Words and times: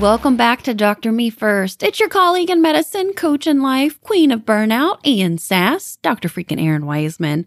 welcome 0.00 0.36
back 0.36 0.60
to 0.60 0.74
Dr. 0.74 1.10
Me 1.10 1.30
First. 1.30 1.82
It's 1.82 1.98
your 1.98 2.10
colleague 2.10 2.50
in 2.50 2.60
medicine, 2.60 3.14
coach 3.14 3.46
in 3.46 3.62
life, 3.62 3.98
queen 4.02 4.30
of 4.30 4.40
burnout 4.40 4.98
and 5.04 5.40
sass, 5.40 5.96
Dr. 6.02 6.28
freaking 6.28 6.60
Errin 6.60 6.82
Weisman. 6.82 7.46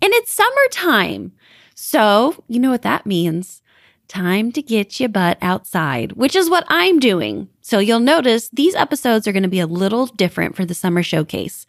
And 0.00 0.12
it's 0.14 0.32
summertime. 0.32 1.32
So, 1.74 2.44
you 2.46 2.60
know 2.60 2.70
what 2.70 2.82
that 2.82 3.04
means. 3.04 3.62
Time 4.06 4.52
to 4.52 4.62
get 4.62 5.00
your 5.00 5.08
butt 5.08 5.38
outside, 5.42 6.12
which 6.12 6.36
is 6.36 6.48
what 6.48 6.64
I'm 6.68 7.00
doing. 7.00 7.48
So 7.62 7.80
you'll 7.80 7.98
notice 7.98 8.48
these 8.50 8.76
episodes 8.76 9.26
are 9.26 9.32
going 9.32 9.42
to 9.42 9.48
be 9.48 9.60
a 9.60 9.66
little 9.66 10.06
different 10.06 10.54
for 10.54 10.64
the 10.64 10.74
summer 10.74 11.02
showcase. 11.02 11.66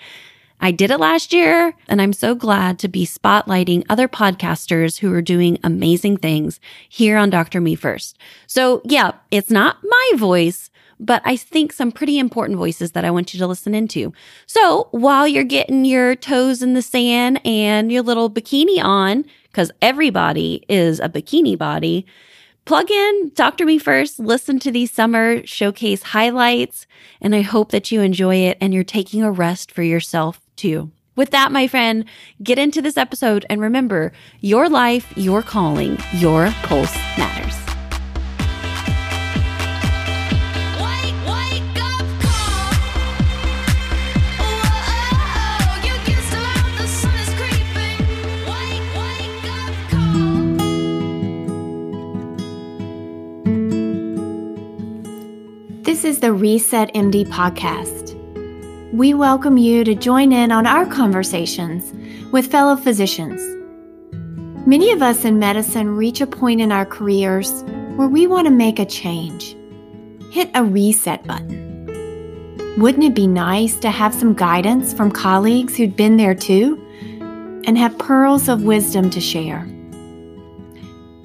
I 0.62 0.72
did 0.72 0.92
it 0.92 1.00
last 1.00 1.32
year, 1.32 1.74
and 1.88 2.02
I'm 2.02 2.12
so 2.12 2.36
glad 2.36 2.80
to 2.80 2.90
be 2.90 3.06
spotlighting 3.06 3.86
other 3.88 4.10
podcasters 4.10 5.00
who 5.00 5.14
are 5.14 5.22
doing 5.22 5.58
amazing 5.64 6.18
things 6.18 6.60
here 6.90 7.18
on 7.18 7.30
Dr. 7.30 7.62
Me 7.62 7.76
First. 7.76 8.18
So, 8.46 8.82
yeah, 8.84 9.14
it's 9.32 9.50
not 9.50 9.78
my 9.84 10.12
voice, 10.18 10.70
but 11.00 11.22
I 11.24 11.38
think 11.38 11.72
some 11.72 11.94
pretty 11.94 12.20
important 12.20 12.58
voices 12.58 12.92
that 12.92 13.06
I 13.06 13.12
want 13.12 13.34
you 13.34 13.40
to 13.40 13.48
listen 13.48 13.74
into. 13.74 14.12
So, 14.48 14.90
while 14.92 15.30
you're 15.30 15.46
getting 15.46 15.86
your 15.86 16.14
toes 16.16 16.62
in 16.62 16.74
the 16.74 16.82
sand 16.82 17.40
and 17.46 17.90
your 17.90 18.04
little 18.04 18.30
bikini 18.30 18.84
on, 18.84 19.24
because 19.44 19.72
everybody 19.82 20.66
is 20.68 21.00
a 21.00 21.08
bikini 21.08 21.58
body, 21.58 22.06
plug 22.66 22.92
in 22.92 23.32
Dr. 23.34 23.66
Me 23.66 23.78
First, 23.78 24.20
listen 24.20 24.60
to 24.60 24.72
these 24.72 24.92
summer 24.92 25.46
showcase 25.48 26.04
highlights, 26.04 26.86
and 27.22 27.34
I 27.34 27.44
hope 27.44 27.72
that 27.72 27.94
you 27.94 28.02
enjoy 28.02 28.36
it 28.36 28.58
and 28.60 28.74
you're 28.74 28.84
taking 28.84 29.24
a 29.24 29.32
rest 29.32 29.72
for 29.72 29.84
yourself 29.84 30.42
too. 30.60 30.92
With 31.16 31.32
that, 31.32 31.52
my 31.52 31.68
friend, 31.68 32.06
get 32.44 32.60
into 32.60 32.82
this 32.82 32.98
episode 32.98 33.46
and 33.50 33.60
remember 33.62 34.12
your 34.42 34.70
life, 34.70 35.12
your 35.18 35.42
calling, 35.42 35.98
your 36.14 36.52
pulse 36.64 36.96
matters. 37.18 37.56
This 55.84 56.06
is 56.06 56.20
the 56.20 56.32
Reset 56.32 56.94
MD 56.94 57.26
podcast 57.28 58.09
we 58.94 59.14
welcome 59.14 59.56
you 59.56 59.84
to 59.84 59.94
join 59.94 60.34
in 60.34 60.52
on 60.52 60.66
our 60.66 60.84
conversations 60.84 61.94
with 62.32 62.50
fellow 62.50 62.76
physicians. 62.76 63.40
Many 64.66 64.92
of 64.92 65.04
us 65.04 65.26
in 65.26 65.38
medicine 65.38 65.96
reach 65.96 66.22
a 66.22 66.28
point 66.28 66.60
in 66.60 66.72
our 66.72 66.88
careers 66.88 67.64
where 67.98 68.08
we 68.08 68.26
want 68.26 68.48
to 68.48 68.52
make 68.52 68.80
a 68.80 68.86
change. 68.86 69.56
Hit 70.32 70.50
a 70.56 70.64
reset 70.64 71.24
button. 71.28 71.86
Wouldn't 72.80 73.04
it 73.04 73.14
be 73.14 73.28
nice 73.28 73.78
to 73.80 73.92
have 73.92 74.14
some 74.14 74.34
guidance 74.34 74.92
from 74.92 75.12
colleagues 75.12 75.78
who'd 75.78 75.96
been 75.96 76.18
there 76.18 76.34
too 76.34 76.84
and 77.68 77.78
have 77.78 77.96
pearls 78.00 78.50
of 78.50 78.64
wisdom 78.64 79.12
to 79.12 79.22
share? 79.22 79.68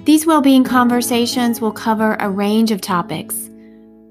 These 0.03 0.27
well 0.27 0.41
being 0.41 0.63
conversations 0.63 1.61
will 1.61 1.71
cover 1.71 2.15
a 2.19 2.29
range 2.29 2.69
of 2.69 2.81
topics 2.81 3.49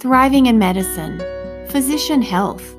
thriving 0.00 0.46
in 0.46 0.58
medicine, 0.58 1.20
physician 1.68 2.20
health, 2.20 2.73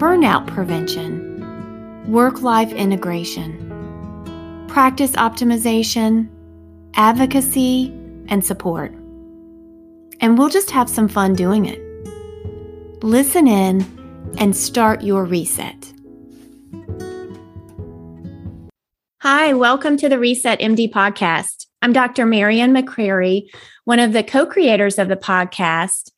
burnout 0.00 0.46
prevention, 0.46 2.10
work 2.10 2.40
life 2.40 2.72
integration, 2.72 3.54
practice 4.66 5.12
optimization, 5.12 6.26
advocacy, 6.94 7.92
and 8.28 8.42
support. 8.42 8.92
And 10.22 10.38
we'll 10.38 10.48
just 10.48 10.70
have 10.70 10.88
some 10.88 11.06
fun 11.06 11.34
doing 11.34 11.66
it. 11.66 11.78
Listen 13.04 13.46
in 13.46 13.84
and 14.38 14.56
start 14.56 15.02
your 15.02 15.26
reset. 15.26 15.92
Hi, 19.18 19.52
welcome 19.52 19.98
to 19.98 20.08
the 20.08 20.18
Reset 20.18 20.60
MD 20.60 20.90
podcast. 20.90 21.66
I'm 21.82 21.92
Dr. 21.92 22.24
Marian 22.24 22.72
McCrary, 22.72 23.50
one 23.84 23.98
of 23.98 24.14
the 24.14 24.22
co 24.22 24.46
creators 24.46 24.98
of 24.98 25.08
the 25.08 25.16
podcast. 25.16 26.10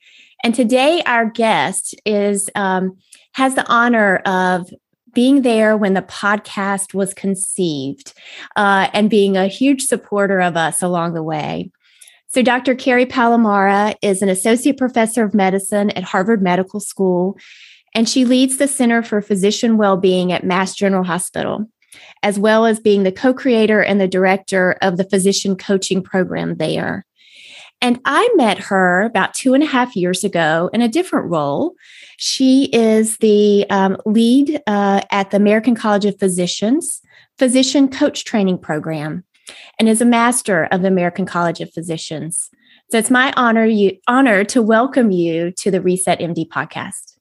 And 0.44 0.54
today, 0.54 1.02
our 1.04 1.28
guest 1.28 1.96
is 2.06 2.48
um, 2.54 2.96
has 3.32 3.54
the 3.54 3.66
honor 3.66 4.16
of 4.26 4.70
being 5.14 5.42
there 5.42 5.76
when 5.76 5.94
the 5.94 6.02
podcast 6.02 6.94
was 6.94 7.14
conceived 7.14 8.14
uh, 8.56 8.88
and 8.92 9.10
being 9.10 9.36
a 9.36 9.46
huge 9.46 9.82
supporter 9.82 10.40
of 10.40 10.56
us 10.56 10.82
along 10.82 11.14
the 11.14 11.22
way. 11.22 11.70
So, 12.28 12.40
Dr. 12.40 12.74
Kerri 12.74 13.04
Palamara 13.04 13.94
is 14.00 14.22
an 14.22 14.30
associate 14.30 14.78
professor 14.78 15.22
of 15.22 15.34
medicine 15.34 15.90
at 15.90 16.02
Harvard 16.02 16.40
Medical 16.42 16.80
School, 16.80 17.36
and 17.94 18.08
she 18.08 18.24
leads 18.24 18.56
the 18.56 18.66
Center 18.66 19.02
for 19.02 19.20
Physician 19.20 19.76
Wellbeing 19.76 20.32
at 20.32 20.44
Mass 20.44 20.74
General 20.74 21.04
Hospital, 21.04 21.66
as 22.22 22.38
well 22.38 22.64
as 22.64 22.80
being 22.80 23.02
the 23.02 23.12
co 23.12 23.34
creator 23.34 23.82
and 23.82 24.00
the 24.00 24.08
director 24.08 24.78
of 24.80 24.96
the 24.96 25.04
physician 25.04 25.56
coaching 25.56 26.02
program 26.02 26.56
there. 26.56 27.04
And 27.82 28.00
I 28.06 28.32
met 28.36 28.58
her 28.60 29.02
about 29.02 29.34
two 29.34 29.52
and 29.52 29.62
a 29.62 29.66
half 29.66 29.94
years 29.94 30.24
ago 30.24 30.70
in 30.72 30.80
a 30.80 30.88
different 30.88 31.30
role. 31.30 31.74
She 32.24 32.66
is 32.66 33.16
the 33.16 33.66
um, 33.68 33.96
lead 34.06 34.62
uh, 34.68 35.00
at 35.10 35.32
the 35.32 35.36
American 35.36 35.74
College 35.74 36.04
of 36.04 36.20
Physicians 36.20 37.02
Physician 37.36 37.88
Coach 37.88 38.24
Training 38.24 38.58
Program 38.58 39.24
and 39.76 39.88
is 39.88 40.00
a 40.00 40.04
master 40.04 40.68
of 40.70 40.82
the 40.82 40.86
American 40.86 41.26
College 41.26 41.60
of 41.60 41.72
Physicians. 41.72 42.48
So 42.92 42.98
it's 42.98 43.10
my 43.10 43.32
honor 43.36 43.64
you 43.64 43.98
honor 44.06 44.44
to 44.44 44.62
welcome 44.62 45.10
you 45.10 45.50
to 45.50 45.72
the 45.72 45.80
Reset 45.80 46.20
MD 46.20 46.46
podcast. 46.46 47.16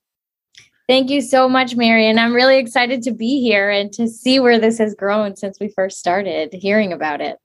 Thank 0.87 1.09
you 1.09 1.21
so 1.21 1.49
much, 1.49 1.75
Marian. 1.75 2.19
I'm 2.19 2.35
really 2.35 2.59
excited 2.59 3.01
to 3.01 3.11
be 3.11 3.41
here 3.41 3.71
and 3.71 3.91
to 3.93 4.07
see 4.07 4.39
where 4.39 4.59
this 4.59 4.77
has 4.77 4.93
grown 4.93 5.35
since 5.35 5.59
we 5.59 5.69
first 5.69 5.97
started 5.97 6.53
hearing 6.53 6.93
about 6.93 7.21
it. 7.21 7.39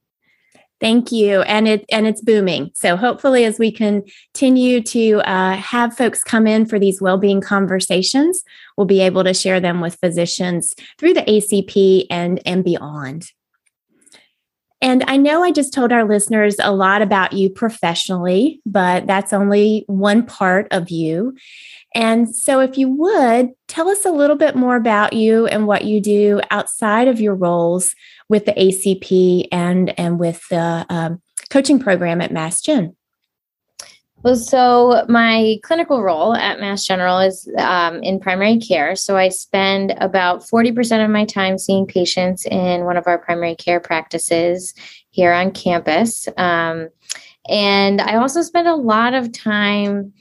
Thank 0.79 1.11
you, 1.11 1.41
and 1.43 1.67
it 1.67 1.87
and 1.91 2.07
it's 2.07 2.21
booming. 2.21 2.71
So 2.75 2.97
hopefully, 2.97 3.45
as 3.45 3.59
we 3.59 3.73
continue 3.73 4.83
to 4.83 5.21
uh, 5.21 5.57
have 5.57 5.97
folks 5.97 6.23
come 6.23 6.47
in 6.47 6.67
for 6.67 6.79
these 6.79 7.01
well-being 7.01 7.41
conversations, 7.41 8.43
we'll 8.77 8.87
be 8.87 9.01
able 9.01 9.25
to 9.25 9.33
share 9.33 9.59
them 9.59 9.81
with 9.81 9.97
physicians 9.97 10.75
through 10.99 11.15
the 11.15 11.23
ACP 11.23 12.07
and 12.11 12.43
and 12.45 12.63
beyond. 12.63 13.31
And 14.83 15.03
I 15.09 15.17
know 15.17 15.43
I 15.43 15.53
just 15.53 15.73
told 15.73 15.91
our 15.91 16.05
listeners 16.05 16.57
a 16.63 16.73
lot 16.73 17.01
about 17.01 17.33
you 17.33 17.49
professionally, 17.49 18.61
but 18.67 19.07
that's 19.07 19.33
only 19.33 19.85
one 19.87 20.27
part 20.27 20.69
of 20.71 20.91
you. 20.91 21.35
And 21.97 22.37
so, 22.37 22.61
if 22.61 22.77
you 22.77 22.91
would 22.91 23.53
tell 23.69 23.89
us 23.89 24.05
a 24.05 24.11
little 24.11 24.37
bit 24.37 24.55
more 24.55 24.77
about 24.77 25.15
you 25.15 25.47
and 25.47 25.67
what 25.67 25.87
you 25.87 25.99
do 25.99 26.43
outside 26.51 27.09
of 27.09 27.23
your 27.23 27.35
roles 27.35 27.95
with 28.29 28.45
the 28.45 28.53
ACP 28.53 29.49
and 29.51 29.99
and 29.99 30.21
with 30.21 30.47
the 30.51 30.85
um, 30.91 31.23
coaching 31.49 31.79
program 31.79 32.21
at 32.21 32.31
Mass 32.31 32.61
Gen. 32.61 32.95
Well, 34.23 34.37
so 34.37 35.07
my 35.09 35.57
clinical 35.63 36.03
role 36.03 36.35
at 36.35 36.61
Mass 36.61 36.85
General 36.85 37.21
is 37.21 37.49
um, 37.57 38.03
in 38.03 38.21
primary 38.21 38.59
care. 38.59 38.95
So 38.95 39.17
I 39.17 39.31
spend 39.31 39.95
about 39.99 40.43
40% 40.43 41.03
of 41.03 41.11
my 41.11 41.25
time 41.25 41.57
seeing 41.57 41.87
patients 41.87 42.45
in 42.45 42.85
one 42.85 42.99
of 42.99 43.07
our 43.07 43.19
primary 43.19 43.55
care 43.55 43.81
practices 43.81 44.75
here 45.11 45.33
on 45.33 45.51
campus. 45.53 46.29
Um, 46.37 46.89
and 47.49 48.03
I 48.03 48.17
also 48.17 48.43
spend 48.43 48.69
a 48.69 48.75
lot 48.75 49.15
of 49.15 49.33
time 49.33 50.13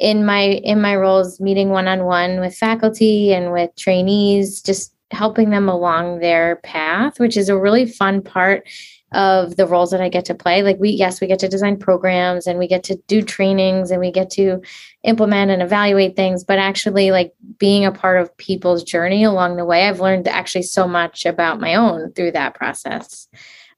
in 0.00 0.24
my 0.24 0.40
in 0.40 0.80
my 0.80 0.96
roles 0.96 1.40
meeting 1.40 1.68
one-on-one 1.68 2.40
with 2.40 2.56
faculty 2.56 3.32
and 3.32 3.52
with 3.52 3.70
trainees 3.76 4.62
just 4.62 4.94
helping 5.10 5.50
them 5.50 5.68
along 5.68 6.20
their 6.20 6.56
path 6.56 7.20
which 7.20 7.36
is 7.36 7.48
a 7.48 7.58
really 7.58 7.84
fun 7.84 8.22
part 8.22 8.66
of 9.12 9.56
the 9.56 9.66
roles 9.66 9.90
that 9.90 10.00
I 10.00 10.08
get 10.08 10.24
to 10.26 10.34
play. 10.34 10.62
Like 10.62 10.78
we 10.78 10.90
yes 10.90 11.20
we 11.20 11.26
get 11.26 11.40
to 11.40 11.48
design 11.48 11.76
programs 11.76 12.46
and 12.46 12.58
we 12.58 12.68
get 12.68 12.84
to 12.84 12.96
do 13.08 13.22
trainings 13.22 13.90
and 13.90 14.00
we 14.00 14.12
get 14.12 14.30
to 14.30 14.60
implement 15.02 15.50
and 15.50 15.62
evaluate 15.62 16.14
things 16.14 16.44
but 16.44 16.58
actually 16.58 17.10
like 17.10 17.32
being 17.58 17.84
a 17.84 17.92
part 17.92 18.20
of 18.20 18.36
people's 18.36 18.84
journey 18.84 19.24
along 19.24 19.56
the 19.56 19.64
way 19.64 19.88
I've 19.88 20.00
learned 20.00 20.28
actually 20.28 20.62
so 20.62 20.86
much 20.86 21.26
about 21.26 21.60
my 21.60 21.74
own 21.74 22.12
through 22.12 22.32
that 22.32 22.54
process 22.54 23.26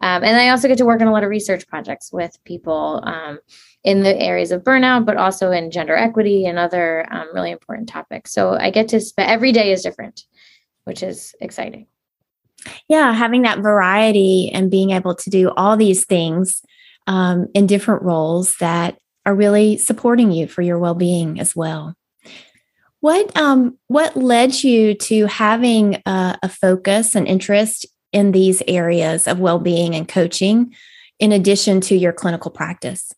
um, 0.03 0.25
and 0.25 0.37
I 0.37 0.49
also 0.49 0.67
get 0.67 0.79
to 0.79 0.85
work 0.85 1.01
on 1.01 1.07
a 1.07 1.13
lot 1.13 1.23
of 1.23 1.31
research 1.31 1.67
projects 1.69 2.13
with 2.13 2.37
people 2.45 3.01
um, 3.05 3.39
in 3.85 4.03
the 4.03 4.17
areas 4.21 4.51
of 4.51 4.65
burnout, 4.65 5.07
but 5.07 5.17
also 5.17 5.53
in 5.53 5.71
gender 5.71 5.97
equity 5.97 6.45
and 6.45 6.59
other 6.59 7.07
um, 7.13 7.29
really 7.33 7.53
important 7.53 7.89
topics. 7.89 8.33
So 8.33 8.55
I 8.55 8.71
get 8.71 8.89
to 8.89 9.01
spend 9.01 9.31
every 9.31 9.53
day 9.53 9.73
is 9.73 9.83
different, 9.83 10.25
which 10.85 11.05
is 11.05 11.35
exciting. 11.41 11.87
Yeah, 12.89 13.13
having 13.13 13.43
that 13.43 13.61
variety 13.61 14.51
and 14.53 14.71
being 14.71 14.91
able 14.91 15.15
to 15.15 15.31
do 15.31 15.51
all 15.57 15.77
these 15.77 16.05
things 16.05 16.63
um, 17.07 17.47
in 17.55 17.67
different 17.67 18.03
roles 18.03 18.57
that 18.57 18.99
are 19.25 19.35
really 19.35 19.77
supporting 19.77 20.33
you 20.33 20.49
for 20.49 20.63
your 20.63 20.79
well-being 20.79 21.39
as 21.39 21.55
well. 21.55 21.95
What 23.01 23.37
um, 23.37 23.79
what 23.89 24.17
led 24.17 24.63
you 24.63 24.95
to 24.95 25.27
having 25.27 26.03
a, 26.07 26.39
a 26.43 26.49
focus 26.49 27.17
and 27.17 27.27
interest 27.27 27.87
in 28.13 28.33
these 28.33 28.63
areas 28.69 29.27
of 29.27 29.41
well-being 29.41 29.95
and 29.95 30.09
coaching, 30.09 30.75
in 31.19 31.33
addition 31.33 31.81
to 31.83 31.97
your 31.97 32.13
clinical 32.13 32.51
practice? 32.51 33.13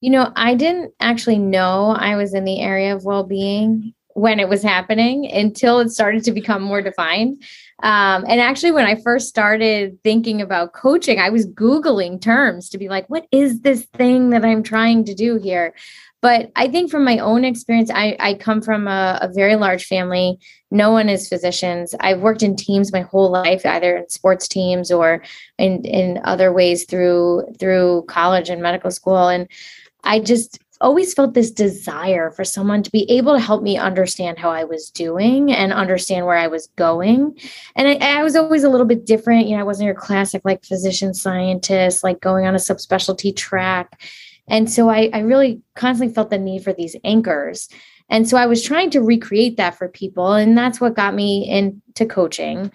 You 0.00 0.10
know, 0.10 0.32
I 0.36 0.54
didn't 0.54 0.92
actually 1.00 1.38
know 1.38 1.96
I 1.98 2.16
was 2.16 2.34
in 2.34 2.44
the 2.44 2.60
area 2.60 2.94
of 2.94 3.04
well 3.04 3.24
being 3.24 3.94
when 4.14 4.40
it 4.40 4.48
was 4.48 4.62
happening 4.62 5.30
until 5.30 5.78
it 5.80 5.90
started 5.90 6.24
to 6.24 6.32
become 6.32 6.62
more 6.62 6.82
defined. 6.82 7.42
Um, 7.82 8.24
and 8.26 8.40
actually, 8.40 8.72
when 8.72 8.86
I 8.86 8.94
first 8.96 9.28
started 9.28 9.98
thinking 10.02 10.40
about 10.40 10.72
coaching, 10.72 11.18
I 11.18 11.28
was 11.28 11.46
Googling 11.46 12.20
terms 12.20 12.70
to 12.70 12.78
be 12.78 12.88
like, 12.88 13.08
what 13.10 13.26
is 13.30 13.60
this 13.60 13.84
thing 13.96 14.30
that 14.30 14.44
I'm 14.44 14.62
trying 14.62 15.04
to 15.04 15.14
do 15.14 15.36
here? 15.36 15.74
But 16.22 16.50
I 16.56 16.68
think 16.68 16.90
from 16.90 17.04
my 17.04 17.18
own 17.18 17.44
experience, 17.44 17.90
I, 17.92 18.16
I 18.18 18.34
come 18.34 18.62
from 18.62 18.88
a, 18.88 19.18
a, 19.20 19.28
very 19.32 19.54
large 19.54 19.84
family. 19.84 20.38
No 20.70 20.90
one 20.90 21.08
is 21.08 21.28
physicians. 21.28 21.94
I've 22.00 22.20
worked 22.20 22.42
in 22.42 22.56
teams 22.56 22.92
my 22.92 23.02
whole 23.02 23.30
life, 23.30 23.64
either 23.66 23.98
in 23.98 24.08
sports 24.08 24.48
teams 24.48 24.90
or 24.90 25.22
in, 25.58 25.84
in 25.84 26.20
other 26.24 26.52
ways 26.52 26.84
through 26.84 27.46
through 27.60 28.06
college 28.08 28.48
and 28.48 28.62
medical 28.62 28.90
school. 28.90 29.28
And 29.28 29.46
I 30.02 30.18
just 30.18 30.58
always 30.80 31.14
felt 31.14 31.34
this 31.34 31.50
desire 31.50 32.30
for 32.30 32.44
someone 32.44 32.82
to 32.82 32.90
be 32.90 33.10
able 33.10 33.32
to 33.32 33.40
help 33.40 33.62
me 33.62 33.78
understand 33.78 34.38
how 34.38 34.50
I 34.50 34.64
was 34.64 34.90
doing 34.90 35.52
and 35.52 35.72
understand 35.72 36.26
where 36.26 36.36
I 36.36 36.48
was 36.48 36.68
going. 36.76 37.38
And 37.74 37.88
I, 37.88 38.18
I, 38.18 38.22
was 38.22 38.36
always 38.36 38.64
a 38.64 38.68
little 38.68 38.86
bit 38.86 39.06
different. 39.06 39.46
You 39.46 39.56
know, 39.56 39.60
I 39.60 39.64
wasn't 39.64 39.86
your 39.86 39.94
classic 39.94 40.42
like 40.44 40.64
physician 40.64 41.14
scientist, 41.14 42.04
like 42.04 42.20
going 42.20 42.46
on 42.46 42.54
a 42.54 42.58
subspecialty 42.58 43.34
track. 43.34 44.02
And 44.48 44.70
so 44.70 44.88
I, 44.88 45.10
I 45.12 45.20
really 45.20 45.62
constantly 45.74 46.14
felt 46.14 46.30
the 46.30 46.38
need 46.38 46.62
for 46.62 46.72
these 46.72 46.96
anchors. 47.04 47.68
And 48.08 48.28
so 48.28 48.36
I 48.36 48.46
was 48.46 48.62
trying 48.62 48.90
to 48.90 49.02
recreate 49.02 49.56
that 49.56 49.76
for 49.76 49.88
people. 49.88 50.32
And 50.32 50.56
that's 50.56 50.80
what 50.80 50.94
got 50.94 51.14
me 51.14 51.48
into 51.48 52.06
coaching. 52.06 52.70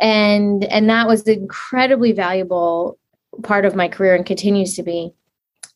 And 0.00 0.64
and 0.64 0.88
that 0.88 1.06
was 1.06 1.26
an 1.26 1.34
incredibly 1.34 2.12
valuable 2.12 2.98
part 3.42 3.64
of 3.64 3.74
my 3.74 3.88
career 3.88 4.14
and 4.14 4.24
continues 4.24 4.74
to 4.76 4.82
be. 4.82 5.12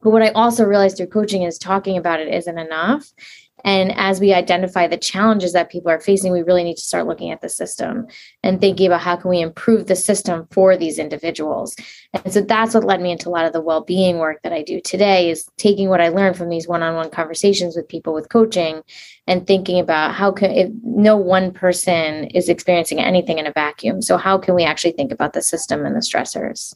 But 0.03 0.11
what 0.11 0.23
I 0.23 0.31
also 0.31 0.65
realized 0.65 0.97
through 0.97 1.07
coaching 1.07 1.43
is 1.43 1.59
talking 1.59 1.97
about 1.97 2.21
it 2.21 2.33
isn't 2.33 2.59
enough. 2.59 3.13
And 3.65 3.97
as 3.97 4.19
we 4.19 4.35
identify 4.35 4.89
the 4.89 4.97
challenges 4.97 5.53
that 5.53 5.71
people 5.71 5.91
are 5.91 6.01
facing, 6.01 6.33
we 6.33 6.43
really 6.43 6.65
need 6.65 6.77
to 6.77 6.83
start 6.83 7.07
looking 7.07 7.31
at 7.31 7.43
the 7.43 7.49
system 7.49 8.09
and 8.43 8.61
thinking 8.61 8.89
about 8.89 9.03
how 9.03 9.15
can 9.15 9.31
we 9.31 9.41
improve 9.41 9.87
the 9.87 9.95
system 9.95 10.49
for 10.51 10.77
these 10.77 10.99
individuals. 10.99 11.77
And 12.13 12.33
so 12.33 12.41
that's 12.41 12.75
what 12.75 12.83
led 12.83 13.01
me 13.01 13.13
into 13.13 13.29
a 13.29 13.31
lot 13.31 13.45
of 13.45 13.53
the 13.53 13.61
well-being 13.61 14.19
work 14.19 14.43
that 14.43 14.53
I 14.53 14.63
do 14.63 14.81
today 14.81 15.31
is 15.31 15.49
taking 15.59 15.89
what 15.89 16.01
I 16.01 16.09
learned 16.09 16.37
from 16.37 16.49
these 16.49 16.67
one-on-one 16.67 17.11
conversations 17.11 17.77
with 17.77 17.89
people 17.89 18.13
with 18.13 18.31
coaching 18.31 18.83
and 19.29 19.47
thinking 19.47 19.79
about 19.79 20.15
how 20.15 20.33
can 20.33 20.51
if 20.51 20.71
no 20.83 21.17
one 21.17 21.53
person 21.53 22.25
is 22.25 22.49
experiencing 22.49 22.99
anything 22.99 23.39
in 23.39 23.47
a 23.47 23.53
vacuum. 23.53 24.03
So 24.03 24.17
how 24.17 24.39
can 24.39 24.57
we 24.57 24.65
actually 24.65 24.93
think 24.93 25.13
about 25.13 25.35
the 25.35 25.43
system 25.43 25.87
and 25.87 25.95
the 25.95 26.01
stressors? 26.01 26.75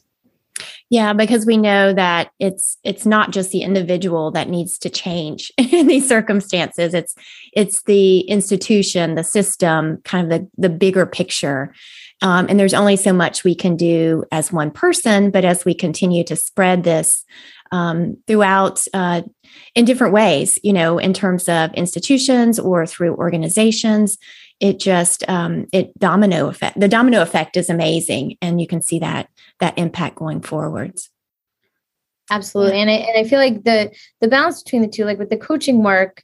Yeah, 0.89 1.11
because 1.11 1.45
we 1.45 1.57
know 1.57 1.93
that 1.93 2.31
it's 2.39 2.77
it's 2.83 3.05
not 3.05 3.31
just 3.31 3.51
the 3.51 3.61
individual 3.61 4.31
that 4.31 4.49
needs 4.49 4.77
to 4.79 4.89
change 4.89 5.51
in 5.57 5.87
these 5.87 6.07
circumstances. 6.07 6.93
It's 6.93 7.13
it's 7.53 7.83
the 7.83 8.21
institution, 8.21 9.15
the 9.15 9.23
system, 9.23 10.01
kind 10.03 10.31
of 10.31 10.39
the 10.39 10.49
the 10.57 10.69
bigger 10.73 11.05
picture. 11.05 11.73
Um, 12.21 12.47
and 12.49 12.59
there's 12.59 12.73
only 12.73 12.95
so 12.95 13.13
much 13.13 13.43
we 13.43 13.53
can 13.53 13.75
do 13.75 14.23
as 14.31 14.51
one 14.51 14.71
person, 14.71 15.29
but 15.29 15.45
as 15.45 15.65
we 15.65 15.75
continue 15.75 16.23
to 16.23 16.35
spread 16.35 16.83
this 16.83 17.23
um, 17.71 18.17
throughout 18.25 18.83
uh, 18.93 19.21
in 19.75 19.85
different 19.85 20.13
ways, 20.13 20.57
you 20.63 20.73
know, 20.73 20.97
in 20.97 21.13
terms 21.13 21.47
of 21.47 21.73
institutions 21.73 22.59
or 22.59 22.87
through 22.87 23.15
organizations, 23.15 24.17
it 24.59 24.79
just 24.79 25.27
um, 25.29 25.67
it 25.71 25.97
domino 25.99 26.47
effect. 26.47 26.79
The 26.79 26.87
domino 26.87 27.21
effect 27.21 27.57
is 27.57 27.69
amazing, 27.69 28.37
and 28.41 28.59
you 28.59 28.67
can 28.67 28.81
see 28.81 28.99
that 28.99 29.29
that 29.59 29.77
impact 29.77 30.15
going 30.15 30.41
forwards 30.41 31.09
absolutely 32.29 32.79
and 32.79 32.89
I, 32.89 32.93
and 32.93 33.25
I 33.25 33.27
feel 33.27 33.39
like 33.39 33.63
the 33.63 33.91
the 34.21 34.27
balance 34.27 34.63
between 34.63 34.81
the 34.81 34.87
two 34.87 35.05
like 35.05 35.19
with 35.19 35.29
the 35.29 35.37
coaching 35.37 35.83
work 35.83 36.23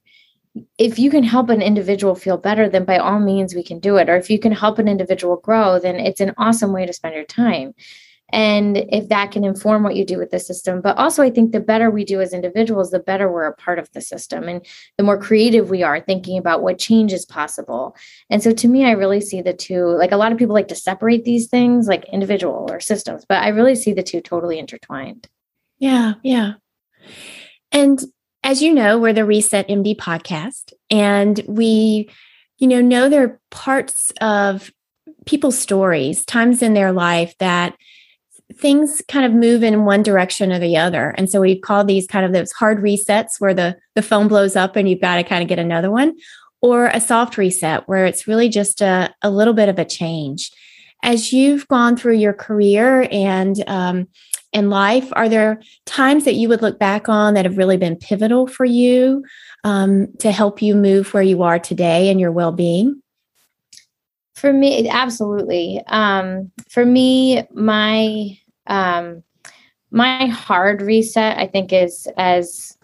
if 0.77 0.99
you 0.99 1.09
can 1.09 1.23
help 1.23 1.49
an 1.49 1.61
individual 1.61 2.15
feel 2.15 2.37
better 2.37 2.69
then 2.69 2.85
by 2.85 2.97
all 2.97 3.19
means 3.19 3.55
we 3.55 3.63
can 3.63 3.79
do 3.79 3.97
it 3.97 4.09
or 4.09 4.15
if 4.15 4.29
you 4.29 4.39
can 4.39 4.51
help 4.51 4.79
an 4.79 4.87
individual 4.87 5.37
grow 5.37 5.79
then 5.79 5.95
it's 5.95 6.19
an 6.19 6.33
awesome 6.37 6.73
way 6.73 6.85
to 6.85 6.93
spend 6.93 7.15
your 7.15 7.25
time 7.25 7.73
and 8.33 8.77
if 8.89 9.09
that 9.09 9.31
can 9.31 9.43
inform 9.43 9.83
what 9.83 9.95
you 9.95 10.03
do 10.03 10.17
with 10.17 10.31
the 10.31 10.39
system. 10.39 10.81
But 10.81 10.97
also 10.97 11.23
i 11.23 11.29
think 11.29 11.51
the 11.51 11.59
better 11.59 11.89
we 11.89 12.03
do 12.03 12.19
as 12.19 12.33
individuals 12.33 12.89
the 12.89 12.99
better 12.99 13.31
we're 13.31 13.45
a 13.45 13.55
part 13.55 13.79
of 13.79 13.89
the 13.93 14.01
system 14.01 14.49
and 14.49 14.65
the 14.97 15.03
more 15.03 15.19
creative 15.19 15.69
we 15.69 15.83
are 15.83 16.01
thinking 16.01 16.37
about 16.37 16.63
what 16.63 16.79
change 16.79 17.13
is 17.13 17.25
possible. 17.25 17.95
And 18.29 18.41
so 18.43 18.51
to 18.51 18.67
me 18.67 18.85
i 18.85 18.91
really 18.91 19.21
see 19.21 19.41
the 19.41 19.53
two 19.53 19.85
like 19.85 20.11
a 20.11 20.17
lot 20.17 20.31
of 20.31 20.37
people 20.37 20.55
like 20.55 20.67
to 20.69 20.75
separate 20.75 21.23
these 21.23 21.47
things 21.47 21.87
like 21.87 22.05
individual 22.11 22.67
or 22.69 22.79
systems 22.79 23.23
but 23.29 23.41
i 23.43 23.49
really 23.49 23.75
see 23.75 23.93
the 23.93 24.03
two 24.03 24.19
totally 24.19 24.59
intertwined. 24.59 25.29
Yeah 25.77 26.15
yeah. 26.23 26.53
And 27.71 28.01
as 28.43 28.61
you 28.61 28.73
know 28.73 28.97
we're 28.97 29.13
the 29.13 29.25
reset 29.25 29.67
md 29.67 29.95
podcast 29.97 30.73
and 30.89 31.39
we 31.47 32.09
you 32.57 32.67
know 32.67 32.81
know 32.81 33.09
there 33.09 33.23
are 33.23 33.39
parts 33.51 34.11
of 34.21 34.71
people's 35.25 35.57
stories 35.57 36.25
times 36.25 36.61
in 36.61 36.73
their 36.73 36.91
life 36.91 37.35
that 37.37 37.75
things 38.57 39.01
kind 39.07 39.25
of 39.25 39.33
move 39.33 39.63
in 39.63 39.85
one 39.85 40.03
direction 40.03 40.51
or 40.51 40.59
the 40.59 40.77
other. 40.77 41.09
And 41.17 41.29
so 41.29 41.41
we 41.41 41.59
call 41.59 41.83
these 41.83 42.07
kind 42.07 42.25
of 42.25 42.33
those 42.33 42.51
hard 42.51 42.79
resets 42.79 43.39
where 43.39 43.53
the, 43.53 43.77
the 43.95 44.01
phone 44.01 44.27
blows 44.27 44.55
up 44.55 44.75
and 44.75 44.89
you've 44.89 45.01
got 45.01 45.15
to 45.15 45.23
kind 45.23 45.41
of 45.41 45.49
get 45.49 45.59
another 45.59 45.91
one, 45.91 46.15
or 46.61 46.87
a 46.87 47.01
soft 47.01 47.37
reset 47.37 47.87
where 47.87 48.05
it's 48.05 48.27
really 48.27 48.49
just 48.49 48.81
a, 48.81 49.13
a 49.21 49.29
little 49.29 49.53
bit 49.53 49.69
of 49.69 49.77
a 49.77 49.85
change. 49.85 50.51
As 51.03 51.33
you've 51.33 51.67
gone 51.67 51.97
through 51.97 52.15
your 52.15 52.33
career 52.33 53.07
and 53.11 53.61
um, 53.67 54.07
in 54.53 54.69
life, 54.69 55.09
are 55.13 55.27
there 55.27 55.61
times 55.85 56.23
that 56.23 56.35
you 56.35 56.47
would 56.47 56.61
look 56.61 56.79
back 56.79 57.09
on 57.09 57.33
that 57.33 57.43
have 57.43 57.57
really 57.57 57.75
been 57.75 57.97
pivotal 57.97 58.47
for 58.47 58.63
you 58.63 59.25
um, 59.65 60.07
to 60.19 60.31
help 60.31 60.61
you 60.61 60.75
move 60.75 61.13
where 61.13 61.23
you 61.23 61.43
are 61.43 61.59
today 61.59 62.09
and 62.09 62.19
your 62.19 62.31
well 62.31 62.53
being? 62.53 63.01
For 64.35 64.53
me, 64.53 64.87
absolutely. 64.89 65.81
Um, 65.87 66.51
for 66.69 66.85
me, 66.85 67.43
my 67.53 68.37
um, 68.67 69.23
my 69.91 70.25
hard 70.27 70.81
reset, 70.81 71.37
I 71.37 71.47
think, 71.47 71.71
is 71.71 72.07
as 72.17 72.77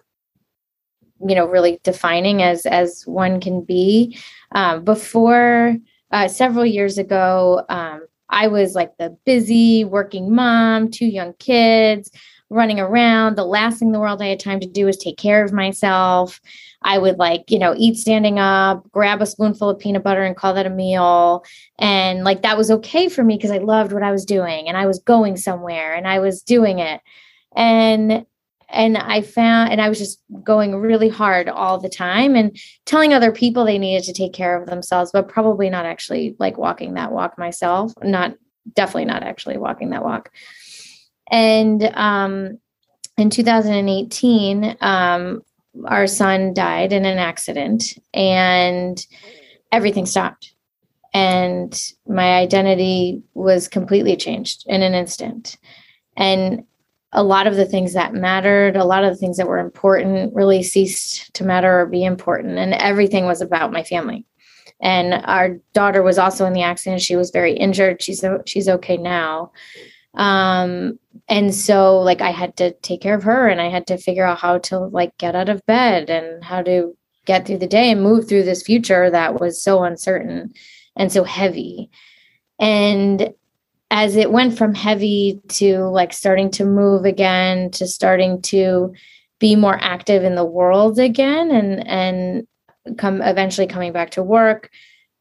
you 1.28 1.36
know 1.36 1.46
really 1.46 1.80
defining 1.84 2.42
as 2.42 2.66
as 2.66 3.04
one 3.06 3.40
can 3.40 3.62
be. 3.62 4.18
Um, 4.54 4.84
before 4.84 5.78
uh, 6.12 6.28
several 6.28 6.66
years 6.66 6.98
ago, 6.98 7.66
um, 7.70 8.08
I 8.30 8.48
was 8.48 8.76
like 8.76 8.98
the 8.98 9.18
busy 9.26 9.84
working 9.84 10.34
mom, 10.34 10.92
two 10.92 11.08
young 11.08 11.34
kids, 11.40 12.12
running 12.50 12.80
around. 12.80 13.36
The 13.36 13.46
last 13.46 13.80
thing 13.80 13.90
in 13.90 13.92
the 13.92 14.00
world 14.00 14.22
I 14.22 14.28
had 14.28 14.40
time 14.40 14.60
to 14.60 14.68
do 14.68 14.86
was 14.86 14.98
take 14.98 15.18
care 15.18 15.44
of 15.44 15.54
myself. 15.54 16.42
I 16.82 16.98
would 16.98 17.18
like, 17.18 17.52
you 17.52 17.60
know, 17.60 17.76
eat 17.78 17.98
standing 17.98 18.40
up, 18.40 18.90
grab 18.92 19.22
a 19.22 19.26
spoonful 19.26 19.70
of 19.70 19.80
peanut 19.80 20.04
butter 20.04 20.24
and 20.24 20.36
call 20.36 20.54
that 20.54 20.66
a 20.66 20.70
meal. 20.70 21.44
And 21.78 22.24
like 22.24 22.42
that 22.42 22.58
was 22.58 22.72
okay 22.72 23.10
for 23.10 23.24
me 23.24 23.36
because 23.36 23.52
I 23.52 23.58
loved 23.58 23.92
what 23.92 24.04
I 24.04 24.12
was 24.12 24.26
doing 24.26 24.68
and 24.68 24.78
I 24.78 24.86
was 24.86 25.00
going 25.00 25.38
somewhere 25.38 25.94
and 25.94 26.08
I 26.08 26.20
was 26.20 26.42
doing 26.42 26.80
it. 26.80 27.02
And 27.56 28.26
and 28.72 28.98
I 28.98 29.22
found 29.22 29.72
and 29.72 29.82
I 29.82 29.90
was 29.90 29.98
just 29.98 30.22
going 30.44 30.76
really 30.76 31.10
hard 31.10 31.50
all 31.50 31.80
the 31.80 31.90
time 31.90 32.36
and 32.36 32.56
telling 32.86 33.14
other 33.14 33.32
people 33.32 33.66
they 33.66 33.80
needed 33.80 34.04
to 34.06 34.14
take 34.14 34.34
care 34.34 34.60
of 34.60 34.70
themselves, 34.70 35.12
but 35.12 35.28
probably 35.28 35.70
not 35.70 35.86
actually 35.86 36.36
like 36.40 36.58
walking 36.58 36.94
that 36.94 37.12
walk 37.12 37.38
myself. 37.38 37.94
Not 38.04 38.36
definitely 38.74 39.06
not 39.06 39.24
actually 39.24 39.58
walking 39.58 39.90
that 39.90 40.04
walk. 40.04 40.32
And 41.32 41.84
um 41.96 42.60
in 43.20 43.30
2018, 43.30 44.78
um, 44.82 45.42
our 45.86 46.08
son 46.08 46.54
died 46.54 46.94
in 46.94 47.06
an 47.06 47.18
accident 47.18 47.98
and 48.14 49.06
everything 49.72 50.06
stopped. 50.06 50.54
And 51.14 51.80
my 52.08 52.36
identity 52.36 53.22
was 53.34 53.68
completely 53.68 54.16
changed 54.16 54.64
in 54.68 54.82
an 54.82 54.94
instant. 54.94 55.58
And 56.16 56.64
a 57.12 57.24
lot 57.24 57.48
of 57.48 57.56
the 57.56 57.66
things 57.66 57.94
that 57.94 58.14
mattered 58.14 58.78
a 58.78 58.86
lot 58.86 59.04
of 59.04 59.10
the 59.10 59.18
things 59.18 59.38
that 59.38 59.48
were 59.48 59.58
important 59.58 60.34
really 60.36 60.62
ceased 60.64 61.34
to 61.34 61.44
matter 61.44 61.82
or 61.82 61.88
be 61.88 62.06
important. 62.06 62.58
And 62.58 62.74
everything 62.76 63.26
was 63.26 63.42
about 63.42 63.74
my 63.74 63.84
family. 63.84 64.26
And 64.82 65.14
our 65.26 65.58
daughter 65.74 66.04
was 66.04 66.18
also 66.18 66.46
in 66.46 66.54
the 66.54 66.62
accident. 66.62 67.02
She 67.02 67.16
was 67.16 67.32
very 67.32 67.54
injured. 67.54 68.02
She's 68.02 68.24
she's 68.46 68.70
okay 68.70 68.96
now 68.96 69.52
um 70.16 70.98
and 71.28 71.54
so 71.54 72.00
like 72.00 72.22
i 72.22 72.32
had 72.32 72.56
to 72.58 72.72
take 72.82 73.02
care 73.02 73.16
of 73.16 73.24
her 73.24 73.48
and 73.48 73.62
i 73.62 73.70
had 73.70 73.86
to 73.86 73.98
figure 73.98 74.26
out 74.26 74.40
how 74.40 74.58
to 74.58 74.80
like 74.80 75.16
get 75.18 75.36
out 75.36 75.50
of 75.50 75.66
bed 75.68 76.10
and 76.10 76.44
how 76.44 76.62
to 76.62 76.96
get 77.30 77.46
through 77.46 77.60
the 77.60 77.68
day 77.68 77.92
and 77.92 78.02
move 78.02 78.28
through 78.28 78.42
this 78.42 78.64
future 78.64 79.12
that 79.12 79.40
was 79.40 79.62
so 79.62 79.84
uncertain 79.84 80.52
and 80.96 81.12
so 81.12 81.24
heavy. 81.24 81.92
And 82.60 83.34
as 83.92 84.16
it 84.16 84.32
went 84.32 84.58
from 84.58 84.74
heavy 84.74 85.40
to 85.48 85.80
like 85.86 86.12
starting 86.12 86.50
to 86.52 86.66
move 86.66 87.06
again 87.06 87.70
to 87.72 87.88
starting 87.88 88.42
to 88.42 88.94
be 89.40 89.56
more 89.56 89.78
active 89.80 90.24
in 90.24 90.34
the 90.34 90.46
world 90.46 91.00
again 91.00 91.52
and 91.52 91.88
and 91.88 92.48
come 92.98 93.22
eventually 93.22 93.68
coming 93.68 93.92
back 93.92 94.12
to 94.12 94.22
work 94.22 94.70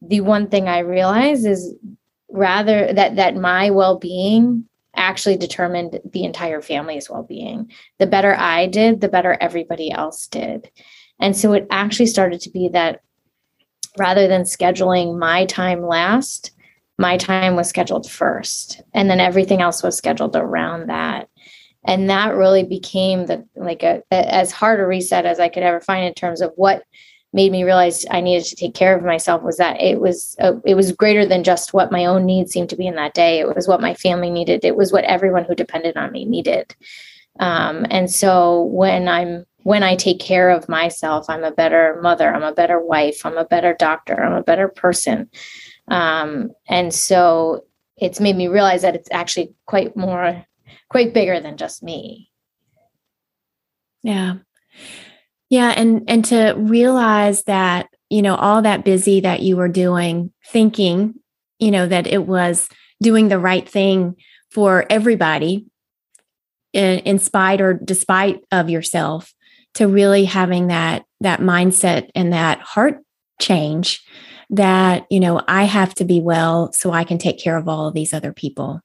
the 0.02 0.20
one 0.20 0.48
thing 0.48 0.68
i 0.68 0.80
realized 0.80 1.46
is 1.46 1.74
rather 2.28 2.92
that 2.92 3.16
that 3.16 3.36
my 3.36 3.70
well-being 3.70 4.64
actually 4.96 5.36
determined 5.36 6.00
the 6.12 6.24
entire 6.24 6.60
family's 6.60 7.08
well-being. 7.10 7.70
The 7.98 8.06
better 8.06 8.34
i 8.34 8.66
did 8.66 9.00
the 9.00 9.08
better 9.08 9.36
everybody 9.40 9.90
else 9.90 10.26
did. 10.26 10.70
And 11.20 11.36
so 11.36 11.52
it 11.52 11.66
actually 11.70 12.06
started 12.06 12.40
to 12.42 12.50
be 12.50 12.68
that 12.68 13.00
rather 13.98 14.28
than 14.28 14.42
scheduling 14.42 15.18
my 15.18 15.44
time 15.46 15.82
last 15.82 16.52
my 16.98 17.16
time 17.16 17.54
was 17.54 17.68
scheduled 17.68 18.10
first 18.10 18.82
and 18.92 19.08
then 19.08 19.20
everything 19.20 19.62
else 19.62 19.82
was 19.82 19.96
scheduled 19.96 20.34
around 20.34 20.88
that. 20.88 21.28
And 21.84 22.10
that 22.10 22.34
really 22.34 22.64
became 22.64 23.26
the 23.26 23.46
like 23.54 23.82
a, 23.84 24.02
a, 24.10 24.34
as 24.34 24.50
hard 24.50 24.80
a 24.80 24.86
reset 24.86 25.24
as 25.24 25.38
i 25.38 25.48
could 25.48 25.62
ever 25.62 25.80
find 25.80 26.04
in 26.04 26.14
terms 26.14 26.40
of 26.40 26.52
what 26.56 26.82
made 27.32 27.52
me 27.52 27.64
realize 27.64 28.04
i 28.10 28.20
needed 28.20 28.44
to 28.44 28.56
take 28.56 28.74
care 28.74 28.96
of 28.96 29.04
myself 29.04 29.42
was 29.42 29.56
that 29.56 29.80
it 29.80 30.00
was 30.00 30.36
a, 30.38 30.54
it 30.64 30.74
was 30.74 30.92
greater 30.92 31.26
than 31.26 31.44
just 31.44 31.72
what 31.72 31.92
my 31.92 32.04
own 32.04 32.24
needs 32.24 32.52
seemed 32.52 32.68
to 32.70 32.76
be 32.76 32.86
in 32.86 32.96
that 32.96 33.14
day 33.14 33.40
it 33.40 33.54
was 33.54 33.68
what 33.68 33.80
my 33.80 33.94
family 33.94 34.30
needed 34.30 34.64
it 34.64 34.76
was 34.76 34.92
what 34.92 35.04
everyone 35.04 35.44
who 35.44 35.54
depended 35.54 35.96
on 35.96 36.12
me 36.12 36.24
needed 36.24 36.74
um, 37.40 37.86
and 37.90 38.10
so 38.10 38.62
when 38.64 39.08
i'm 39.08 39.44
when 39.64 39.82
i 39.82 39.94
take 39.94 40.20
care 40.20 40.50
of 40.50 40.68
myself 40.68 41.26
i'm 41.28 41.44
a 41.44 41.50
better 41.50 41.98
mother 42.02 42.32
i'm 42.32 42.42
a 42.42 42.54
better 42.54 42.80
wife 42.80 43.20
i'm 43.24 43.36
a 43.36 43.44
better 43.44 43.74
doctor 43.78 44.22
i'm 44.22 44.32
a 44.32 44.42
better 44.42 44.68
person 44.68 45.28
um, 45.88 46.50
and 46.68 46.92
so 46.92 47.64
it's 47.96 48.20
made 48.20 48.36
me 48.36 48.48
realize 48.48 48.82
that 48.82 48.94
it's 48.94 49.08
actually 49.10 49.54
quite 49.66 49.96
more, 49.96 50.44
quite 50.88 51.14
bigger 51.14 51.40
than 51.40 51.56
just 51.56 51.82
me. 51.82 52.30
Yeah. 54.02 54.36
Yeah. 55.50 55.72
And, 55.76 56.04
and 56.08 56.24
to 56.26 56.54
realize 56.56 57.44
that, 57.44 57.88
you 58.10 58.22
know, 58.22 58.34
all 58.36 58.62
that 58.62 58.84
busy 58.84 59.20
that 59.20 59.40
you 59.42 59.56
were 59.56 59.68
doing, 59.68 60.32
thinking, 60.46 61.14
you 61.58 61.70
know, 61.70 61.86
that 61.86 62.06
it 62.06 62.26
was 62.26 62.68
doing 63.02 63.28
the 63.28 63.38
right 63.38 63.68
thing 63.68 64.16
for 64.50 64.84
everybody 64.90 65.66
in, 66.72 66.98
in 67.00 67.18
spite 67.18 67.60
or 67.60 67.74
despite 67.74 68.40
of 68.52 68.70
yourself 68.70 69.32
to 69.74 69.86
really 69.86 70.24
having 70.24 70.68
that 70.68 71.04
that 71.20 71.40
mindset 71.40 72.10
and 72.14 72.32
that 72.32 72.60
heart 72.60 72.98
change 73.40 74.02
that, 74.50 75.06
you 75.10 75.20
know, 75.20 75.42
I 75.46 75.64
have 75.64 75.94
to 75.96 76.04
be 76.04 76.20
well 76.20 76.72
so 76.72 76.90
I 76.90 77.04
can 77.04 77.18
take 77.18 77.38
care 77.38 77.56
of 77.56 77.68
all 77.68 77.88
of 77.88 77.94
these 77.94 78.14
other 78.14 78.32
people. 78.32 78.80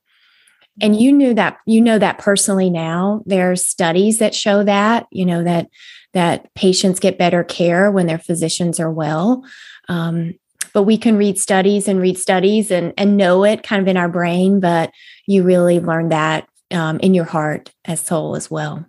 And 0.81 0.93
mm-hmm. 0.93 1.01
you 1.01 1.11
knew 1.13 1.33
that 1.35 1.57
you 1.65 1.81
know 1.81 1.99
that 1.99 2.17
personally 2.17 2.69
now. 2.69 3.21
There's 3.25 3.65
studies 3.65 4.19
that 4.19 4.35
show 4.35 4.63
that, 4.63 5.07
you 5.11 5.25
know, 5.25 5.43
that 5.43 5.69
that 6.13 6.53
patients 6.53 6.99
get 6.99 7.17
better 7.17 7.43
care 7.43 7.91
when 7.91 8.07
their 8.07 8.19
physicians 8.19 8.79
are 8.79 8.91
well. 8.91 9.43
Um, 9.89 10.33
but 10.73 10.83
we 10.83 10.97
can 10.97 11.17
read 11.17 11.37
studies 11.37 11.87
and 11.87 11.99
read 11.99 12.17
studies 12.17 12.71
and, 12.71 12.93
and 12.97 13.17
know 13.17 13.43
it 13.43 13.63
kind 13.63 13.81
of 13.81 13.87
in 13.87 13.97
our 13.97 14.09
brain, 14.09 14.59
but 14.59 14.91
you 15.27 15.43
really 15.43 15.79
learn 15.79 16.09
that 16.09 16.47
um, 16.71 16.99
in 16.99 17.13
your 17.13 17.25
heart 17.25 17.71
as 17.85 17.99
soul 17.99 18.35
as 18.35 18.49
well 18.49 18.85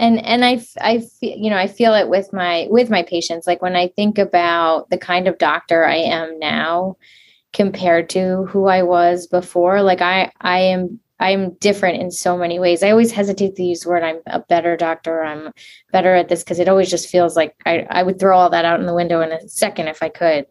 and 0.00 0.24
and 0.24 0.44
i 0.44 0.60
i 0.80 0.98
feel 0.98 1.36
you 1.36 1.50
know 1.50 1.56
i 1.56 1.66
feel 1.66 1.94
it 1.94 2.08
with 2.08 2.32
my 2.32 2.66
with 2.70 2.90
my 2.90 3.02
patients 3.02 3.46
like 3.46 3.62
when 3.62 3.76
i 3.76 3.86
think 3.88 4.18
about 4.18 4.88
the 4.90 4.98
kind 4.98 5.28
of 5.28 5.38
doctor 5.38 5.84
i 5.84 5.96
am 5.96 6.38
now 6.38 6.96
compared 7.52 8.08
to 8.08 8.44
who 8.46 8.66
i 8.66 8.82
was 8.82 9.26
before 9.26 9.82
like 9.82 10.00
i 10.00 10.32
i 10.40 10.58
am 10.58 10.98
i'm 11.20 11.52
different 11.54 12.00
in 12.00 12.10
so 12.10 12.36
many 12.36 12.58
ways 12.58 12.82
i 12.82 12.90
always 12.90 13.12
hesitate 13.12 13.54
to 13.56 13.62
use 13.62 13.80
the 13.80 13.88
word 13.88 14.02
i'm 14.02 14.20
a 14.26 14.40
better 14.40 14.76
doctor 14.76 15.22
i'm 15.22 15.52
better 15.92 16.14
at 16.14 16.28
this 16.28 16.42
because 16.42 16.58
it 16.58 16.68
always 16.68 16.90
just 16.90 17.08
feels 17.08 17.36
like 17.36 17.54
I, 17.66 17.86
I 17.90 18.02
would 18.02 18.18
throw 18.18 18.36
all 18.36 18.50
that 18.50 18.64
out 18.64 18.80
in 18.80 18.86
the 18.86 18.94
window 18.94 19.20
in 19.20 19.32
a 19.32 19.48
second 19.48 19.88
if 19.88 20.02
i 20.02 20.08
could 20.08 20.46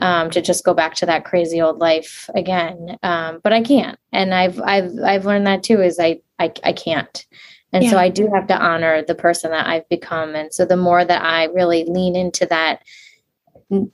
um, 0.00 0.30
to 0.30 0.40
just 0.40 0.64
go 0.64 0.74
back 0.74 0.94
to 0.96 1.06
that 1.06 1.24
crazy 1.24 1.60
old 1.60 1.78
life 1.78 2.30
again 2.34 2.98
um, 3.02 3.40
but 3.42 3.52
i 3.52 3.62
can't 3.62 3.98
and 4.12 4.34
i've 4.34 4.60
i've 4.60 4.92
i've 5.04 5.24
learned 5.24 5.46
that 5.46 5.62
too 5.62 5.80
is 5.80 5.98
i 5.98 6.20
i, 6.38 6.52
I 6.62 6.72
can't 6.72 7.26
and 7.72 7.84
yeah. 7.84 7.90
so 7.90 7.98
I 7.98 8.08
do 8.08 8.30
have 8.32 8.46
to 8.46 8.58
honor 8.58 9.02
the 9.02 9.14
person 9.14 9.50
that 9.50 9.66
I've 9.66 9.88
become. 9.88 10.34
And 10.34 10.52
so 10.52 10.64
the 10.64 10.76
more 10.76 11.04
that 11.04 11.22
I 11.22 11.44
really 11.46 11.84
lean 11.84 12.16
into 12.16 12.46
that 12.46 12.82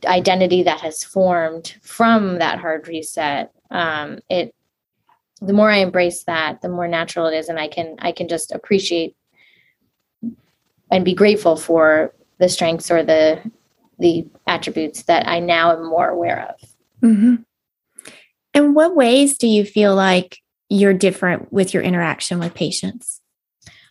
identity 0.06 0.62
that 0.62 0.80
has 0.80 1.02
formed 1.02 1.76
from 1.82 2.38
that 2.38 2.60
hard 2.60 2.86
reset, 2.86 3.50
um, 3.70 4.20
it 4.28 4.54
the 5.40 5.52
more 5.52 5.70
I 5.70 5.78
embrace 5.78 6.24
that, 6.24 6.62
the 6.62 6.68
more 6.68 6.88
natural 6.88 7.26
it 7.26 7.36
is, 7.36 7.48
and 7.48 7.58
I 7.58 7.68
can 7.68 7.96
I 7.98 8.12
can 8.12 8.28
just 8.28 8.52
appreciate 8.52 9.16
and 10.90 11.04
be 11.04 11.14
grateful 11.14 11.56
for 11.56 12.14
the 12.38 12.48
strengths 12.48 12.90
or 12.90 13.02
the 13.02 13.40
the 13.98 14.26
attributes 14.46 15.04
that 15.04 15.28
I 15.28 15.40
now 15.40 15.72
am 15.72 15.88
more 15.88 16.08
aware 16.08 16.48
of. 16.48 16.68
Mm-hmm. 17.02 17.34
And 18.54 18.74
what 18.74 18.96
ways 18.96 19.36
do 19.36 19.46
you 19.46 19.64
feel 19.64 19.94
like 19.94 20.38
you're 20.68 20.94
different 20.94 21.52
with 21.52 21.74
your 21.74 21.82
interaction 21.82 22.38
with 22.38 22.54
patients? 22.54 23.20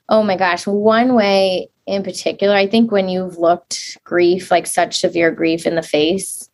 Oh 0.10 0.24
my 0.24 0.36
gosh. 0.36 0.68
One 0.68 1.16
way 1.16 1.70
in 1.86 2.04
particular, 2.04 2.56
I 2.56 2.68
think 2.68 2.92
when 2.92 3.10
you've 3.10 3.38
looked 3.38 3.98
grief, 4.04 4.52
like 4.52 4.68
such 4.68 5.00
severe 5.00 5.32
grief 5.32 5.66
in 5.66 5.76
the 5.76 5.82
face, 5.82 6.50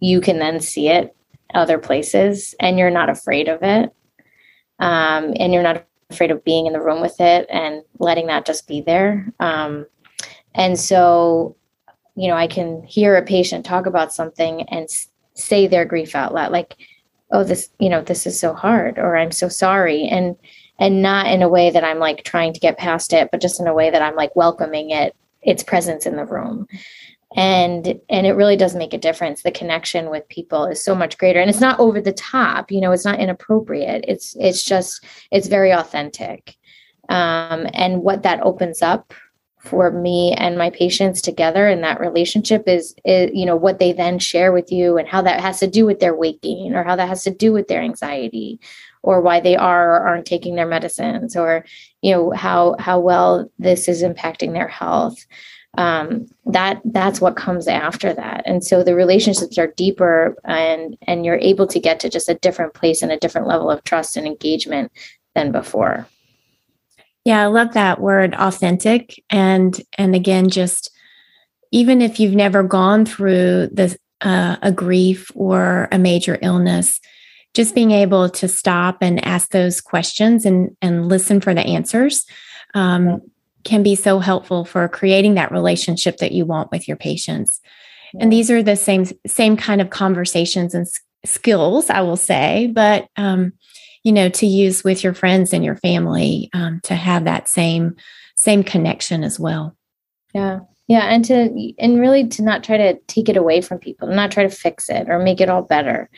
you 0.00 0.20
can 0.20 0.38
then 0.38 0.60
see 0.60 0.88
it 0.88 1.16
other 1.54 1.78
places 1.78 2.54
and 2.60 2.78
you're 2.78 2.90
not 2.90 3.08
afraid 3.08 3.48
of 3.48 3.62
it. 3.62 3.92
Um, 4.80 5.34
and 5.38 5.52
you're 5.52 5.62
not 5.62 5.86
afraid 6.10 6.30
of 6.30 6.44
being 6.44 6.66
in 6.66 6.72
the 6.72 6.80
room 6.80 7.00
with 7.00 7.20
it 7.20 7.46
and 7.50 7.82
letting 7.98 8.26
that 8.26 8.46
just 8.46 8.66
be 8.66 8.80
there. 8.80 9.32
Um, 9.40 9.86
and 10.54 10.78
so, 10.78 11.56
you 12.16 12.28
know, 12.28 12.36
I 12.36 12.46
can 12.46 12.82
hear 12.84 13.16
a 13.16 13.22
patient 13.22 13.64
talk 13.64 13.86
about 13.86 14.12
something 14.12 14.62
and 14.62 14.84
s- 14.84 15.08
say 15.34 15.66
their 15.66 15.84
grief 15.84 16.14
out 16.14 16.34
loud, 16.34 16.52
like, 16.52 16.76
oh, 17.32 17.42
this, 17.42 17.70
you 17.78 17.88
know, 17.88 18.02
this 18.02 18.26
is 18.26 18.38
so 18.38 18.52
hard, 18.54 18.98
or 18.98 19.16
I'm 19.16 19.32
so 19.32 19.48
sorry. 19.48 20.04
And 20.04 20.36
and 20.78 21.02
not 21.02 21.26
in 21.26 21.42
a 21.42 21.48
way 21.48 21.70
that 21.70 21.84
I'm 21.84 21.98
like 21.98 22.24
trying 22.24 22.52
to 22.52 22.60
get 22.60 22.78
past 22.78 23.12
it, 23.12 23.28
but 23.30 23.40
just 23.40 23.60
in 23.60 23.68
a 23.68 23.74
way 23.74 23.90
that 23.90 24.02
I'm 24.02 24.16
like 24.16 24.34
welcoming 24.34 24.90
it, 24.90 25.14
its 25.42 25.62
presence 25.62 26.04
in 26.04 26.16
the 26.16 26.24
room. 26.24 26.66
And 27.34 28.00
and 28.08 28.26
it 28.26 28.32
really 28.32 28.56
does 28.56 28.76
make 28.76 28.94
a 28.94 28.98
difference. 28.98 29.42
The 29.42 29.50
connection 29.50 30.10
with 30.10 30.28
people 30.28 30.66
is 30.66 30.82
so 30.82 30.94
much 30.94 31.18
greater. 31.18 31.40
And 31.40 31.50
it's 31.50 31.60
not 31.60 31.80
over 31.80 32.00
the 32.00 32.12
top, 32.12 32.70
you 32.70 32.80
know, 32.80 32.92
it's 32.92 33.04
not 33.04 33.18
inappropriate. 33.18 34.04
It's 34.06 34.36
it's 34.38 34.64
just 34.64 35.04
it's 35.30 35.48
very 35.48 35.72
authentic. 35.72 36.56
Um, 37.08 37.66
and 37.74 38.02
what 38.02 38.22
that 38.22 38.40
opens 38.42 38.82
up 38.82 39.12
for 39.64 39.90
me 39.90 40.34
and 40.36 40.58
my 40.58 40.68
patients 40.68 41.22
together 41.22 41.68
in 41.68 41.80
that 41.80 41.98
relationship 41.98 42.64
is, 42.66 42.94
is 43.04 43.30
you 43.32 43.46
know 43.46 43.56
what 43.56 43.78
they 43.78 43.92
then 43.92 44.18
share 44.18 44.52
with 44.52 44.70
you 44.70 44.98
and 44.98 45.08
how 45.08 45.22
that 45.22 45.40
has 45.40 45.58
to 45.58 45.66
do 45.66 45.86
with 45.86 46.00
their 46.00 46.14
weight 46.14 46.40
gain 46.42 46.74
or 46.74 46.84
how 46.84 46.94
that 46.94 47.08
has 47.08 47.24
to 47.24 47.30
do 47.30 47.50
with 47.50 47.66
their 47.66 47.80
anxiety 47.80 48.60
or 49.02 49.22
why 49.22 49.40
they 49.40 49.56
are 49.56 49.96
or 49.96 50.06
aren't 50.06 50.26
taking 50.26 50.54
their 50.54 50.66
medicines 50.66 51.34
or 51.34 51.64
you 52.02 52.12
know 52.12 52.30
how 52.32 52.76
how 52.78 53.00
well 53.00 53.50
this 53.58 53.88
is 53.88 54.02
impacting 54.02 54.52
their 54.52 54.68
health 54.68 55.24
um, 55.76 56.26
that 56.46 56.80
that's 56.84 57.20
what 57.20 57.36
comes 57.36 57.66
after 57.68 58.12
that. 58.12 58.42
And 58.46 58.64
so 58.64 58.82
the 58.82 58.94
relationships 58.94 59.58
are 59.58 59.72
deeper 59.76 60.36
and 60.44 60.96
and 61.02 61.24
you're 61.24 61.38
able 61.38 61.66
to 61.68 61.80
get 61.80 62.00
to 62.00 62.08
just 62.08 62.28
a 62.28 62.34
different 62.34 62.74
place 62.74 63.02
and 63.02 63.12
a 63.12 63.18
different 63.18 63.46
level 63.46 63.70
of 63.70 63.82
trust 63.84 64.16
and 64.16 64.26
engagement 64.26 64.92
than 65.34 65.52
before. 65.52 66.06
Yeah 67.24 67.42
i 67.42 67.46
love 67.46 67.72
that 67.74 68.00
word 68.00 68.34
authentic. 68.34 69.22
And 69.30 69.80
and 69.98 70.14
again 70.14 70.48
just 70.50 70.90
even 71.72 72.00
if 72.00 72.20
you've 72.20 72.34
never 72.34 72.62
gone 72.62 73.04
through 73.04 73.68
the 73.72 73.96
uh, 74.20 74.56
a 74.62 74.70
grief 74.70 75.30
or 75.34 75.88
a 75.90 75.98
major 75.98 76.38
illness 76.40 77.00
just 77.52 77.74
being 77.74 77.92
able 77.92 78.28
to 78.28 78.48
stop 78.48 78.98
and 79.00 79.24
ask 79.24 79.50
those 79.50 79.80
questions 79.80 80.44
and, 80.44 80.76
and 80.82 81.08
listen 81.08 81.40
for 81.40 81.54
the 81.54 81.60
answers 81.60 82.24
um, 82.74 83.20
can 83.64 83.82
be 83.82 83.94
so 83.94 84.18
helpful 84.18 84.64
for 84.64 84.88
creating 84.88 85.34
that 85.34 85.52
relationship 85.52 86.18
that 86.18 86.32
you 86.32 86.44
want 86.44 86.70
with 86.70 86.86
your 86.86 86.96
patients. 86.96 87.60
And 88.20 88.32
these 88.32 88.50
are 88.50 88.62
the 88.62 88.76
same 88.76 89.06
same 89.26 89.56
kind 89.56 89.80
of 89.80 89.90
conversations 89.90 90.74
and 90.74 90.86
skills, 91.24 91.90
I 91.90 92.02
will 92.02 92.16
say, 92.16 92.70
but 92.72 93.08
um, 93.16 93.52
you 94.04 94.12
know, 94.12 94.28
to 94.28 94.46
use 94.46 94.84
with 94.84 95.02
your 95.02 95.14
friends 95.14 95.52
and 95.52 95.64
your 95.64 95.76
family 95.76 96.50
um, 96.52 96.80
to 96.84 96.94
have 96.94 97.24
that 97.24 97.48
same 97.48 97.96
same 98.36 98.62
connection 98.62 99.24
as 99.24 99.40
well. 99.40 99.76
Yeah, 100.34 100.60
yeah, 100.86 101.06
and 101.06 101.24
to 101.24 101.72
and 101.78 102.00
really 102.00 102.28
to 102.28 102.42
not 102.42 102.62
try 102.62 102.76
to 102.76 102.98
take 103.06 103.28
it 103.28 103.36
away 103.36 103.60
from 103.60 103.78
people, 103.78 104.08
not 104.08 104.30
try 104.30 104.42
to 104.42 104.50
fix 104.50 104.88
it 104.88 105.08
or 105.08 105.18
make 105.18 105.40
it 105.40 105.48
all 105.48 105.62
better 105.62 106.08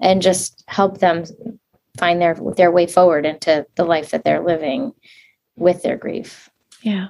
and 0.00 0.22
just 0.22 0.64
help 0.68 0.98
them 0.98 1.24
find 1.98 2.20
their 2.20 2.36
their 2.56 2.70
way 2.70 2.86
forward 2.86 3.26
into 3.26 3.66
the 3.76 3.84
life 3.84 4.10
that 4.10 4.24
they're 4.24 4.44
living 4.44 4.92
with 5.56 5.82
their 5.82 5.96
grief. 5.96 6.50
Yeah. 6.82 7.08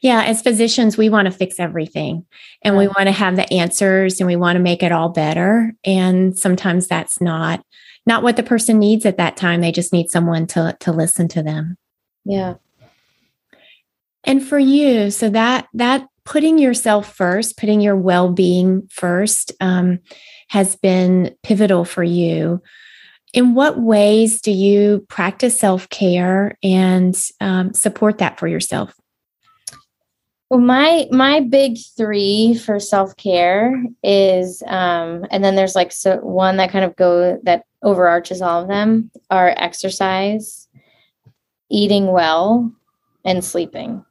Yeah, 0.00 0.24
as 0.24 0.42
physicians, 0.42 0.96
we 0.96 1.08
want 1.08 1.26
to 1.26 1.30
fix 1.30 1.60
everything 1.60 2.26
and 2.62 2.76
we 2.76 2.88
want 2.88 3.04
to 3.04 3.12
have 3.12 3.36
the 3.36 3.50
answers 3.52 4.20
and 4.20 4.26
we 4.26 4.36
want 4.36 4.56
to 4.56 4.62
make 4.62 4.82
it 4.82 4.92
all 4.92 5.08
better. 5.08 5.72
And 5.84 6.36
sometimes 6.36 6.88
that's 6.88 7.20
not 7.20 7.64
not 8.04 8.24
what 8.24 8.36
the 8.36 8.42
person 8.42 8.80
needs 8.80 9.06
at 9.06 9.18
that 9.18 9.36
time. 9.36 9.60
They 9.60 9.70
just 9.70 9.92
need 9.92 10.10
someone 10.10 10.46
to 10.48 10.76
to 10.80 10.92
listen 10.92 11.28
to 11.28 11.42
them. 11.42 11.76
Yeah. 12.24 12.54
And 14.24 14.44
for 14.44 14.58
you, 14.58 15.10
so 15.10 15.30
that 15.30 15.68
that 15.74 16.08
putting 16.24 16.58
yourself 16.58 17.14
first, 17.14 17.56
putting 17.56 17.80
your 17.80 17.96
well-being 17.96 18.88
first, 18.90 19.52
um, 19.60 19.98
has 20.48 20.76
been 20.76 21.34
pivotal 21.42 21.84
for 21.84 22.04
you. 22.04 22.62
In 23.32 23.54
what 23.54 23.80
ways 23.80 24.40
do 24.40 24.52
you 24.52 25.04
practice 25.08 25.58
self 25.58 25.88
care 25.88 26.56
and 26.62 27.16
um, 27.40 27.72
support 27.72 28.18
that 28.18 28.38
for 28.38 28.46
yourself? 28.46 28.94
Well, 30.50 30.60
my 30.60 31.08
my 31.10 31.40
big 31.40 31.78
three 31.96 32.54
for 32.54 32.78
self 32.78 33.16
care 33.16 33.82
is, 34.02 34.62
um, 34.66 35.26
and 35.30 35.42
then 35.42 35.56
there's 35.56 35.74
like 35.74 35.92
so 35.92 36.16
one 36.18 36.58
that 36.58 36.70
kind 36.70 36.84
of 36.84 36.94
go 36.96 37.40
that 37.44 37.64
overarches 37.82 38.42
all 38.42 38.60
of 38.62 38.68
them 38.68 39.10
are 39.30 39.54
exercise, 39.56 40.68
eating 41.70 42.12
well, 42.12 42.70
and 43.24 43.42
sleeping. 43.42 44.04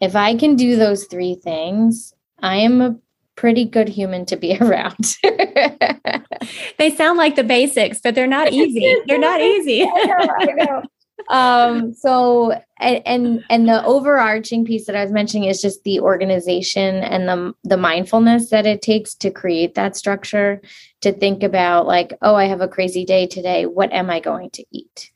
If 0.00 0.14
I 0.14 0.36
can 0.36 0.54
do 0.54 0.76
those 0.76 1.06
three 1.06 1.34
things, 1.34 2.14
I 2.40 2.58
am 2.58 2.80
a 2.80 2.96
pretty 3.34 3.64
good 3.64 3.88
human 3.88 4.24
to 4.26 4.36
be 4.36 4.56
around. 4.60 5.16
they 6.78 6.94
sound 6.94 7.18
like 7.18 7.36
the 7.36 7.44
basics, 7.44 8.00
but 8.00 8.14
they're 8.14 8.26
not 8.26 8.52
easy. 8.52 8.96
they're 9.06 9.18
not 9.18 9.40
easy. 9.40 9.82
I 9.82 10.04
know, 10.04 10.34
I 10.38 10.44
know. 10.44 10.82
um 11.28 11.94
so 11.94 12.52
and, 12.80 13.02
and 13.06 13.44
and 13.48 13.68
the 13.68 13.84
overarching 13.84 14.64
piece 14.64 14.86
that 14.86 14.96
i 14.96 15.02
was 15.02 15.12
mentioning 15.12 15.48
is 15.48 15.60
just 15.60 15.84
the 15.84 16.00
organization 16.00 16.96
and 16.96 17.28
the 17.28 17.52
the 17.64 17.76
mindfulness 17.76 18.50
that 18.50 18.66
it 18.66 18.82
takes 18.82 19.14
to 19.14 19.30
create 19.30 19.74
that 19.74 19.96
structure 19.96 20.60
to 21.00 21.12
think 21.12 21.42
about 21.42 21.86
like 21.86 22.16
oh 22.22 22.34
i 22.34 22.46
have 22.46 22.60
a 22.60 22.66
crazy 22.66 23.04
day 23.04 23.26
today 23.26 23.66
what 23.66 23.92
am 23.92 24.10
i 24.10 24.18
going 24.18 24.50
to 24.50 24.64
eat 24.72 25.12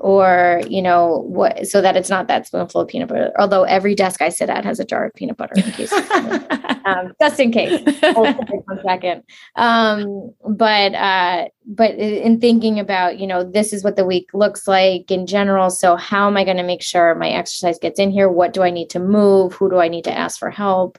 or 0.00 0.60
you 0.68 0.80
know 0.80 1.24
what 1.26 1.66
so 1.66 1.80
that 1.80 1.96
it's 1.96 2.10
not 2.10 2.28
that 2.28 2.46
spoonful 2.46 2.80
of 2.80 2.88
peanut 2.88 3.08
butter. 3.08 3.32
Although 3.38 3.64
every 3.64 3.94
desk 3.94 4.22
i 4.22 4.28
sit 4.28 4.48
at 4.48 4.64
has 4.64 4.80
a 4.80 4.84
jar 4.84 5.06
of 5.06 5.14
peanut 5.14 5.36
butter 5.36 5.54
in 5.56 5.70
case 5.72 5.92
um, 6.84 7.12
just 7.20 7.40
in 7.40 7.50
case. 7.50 7.80
One 8.02 8.80
second. 8.84 9.22
Um, 9.56 10.32
but 10.48 10.94
uh, 10.94 11.48
but 11.66 11.94
in 11.96 12.40
thinking 12.40 12.78
about 12.78 13.18
you 13.18 13.26
know 13.26 13.44
this 13.44 13.72
is 13.72 13.84
what 13.84 13.96
the 13.96 14.06
week 14.06 14.28
looks 14.32 14.66
like 14.66 15.10
in 15.10 15.26
general. 15.26 15.70
So 15.70 15.96
how 15.96 16.26
am 16.26 16.36
i 16.36 16.44
going 16.44 16.56
to 16.56 16.62
make 16.62 16.82
sure 16.82 17.14
my 17.14 17.30
exercise 17.30 17.78
gets 17.78 17.98
in 17.98 18.10
here? 18.10 18.28
What 18.28 18.52
do 18.52 18.62
i 18.62 18.70
need 18.70 18.90
to 18.90 19.00
move? 19.00 19.54
Who 19.54 19.70
do 19.70 19.78
i 19.78 19.88
need 19.88 20.04
to 20.04 20.16
ask 20.16 20.38
for 20.38 20.50
help? 20.50 20.98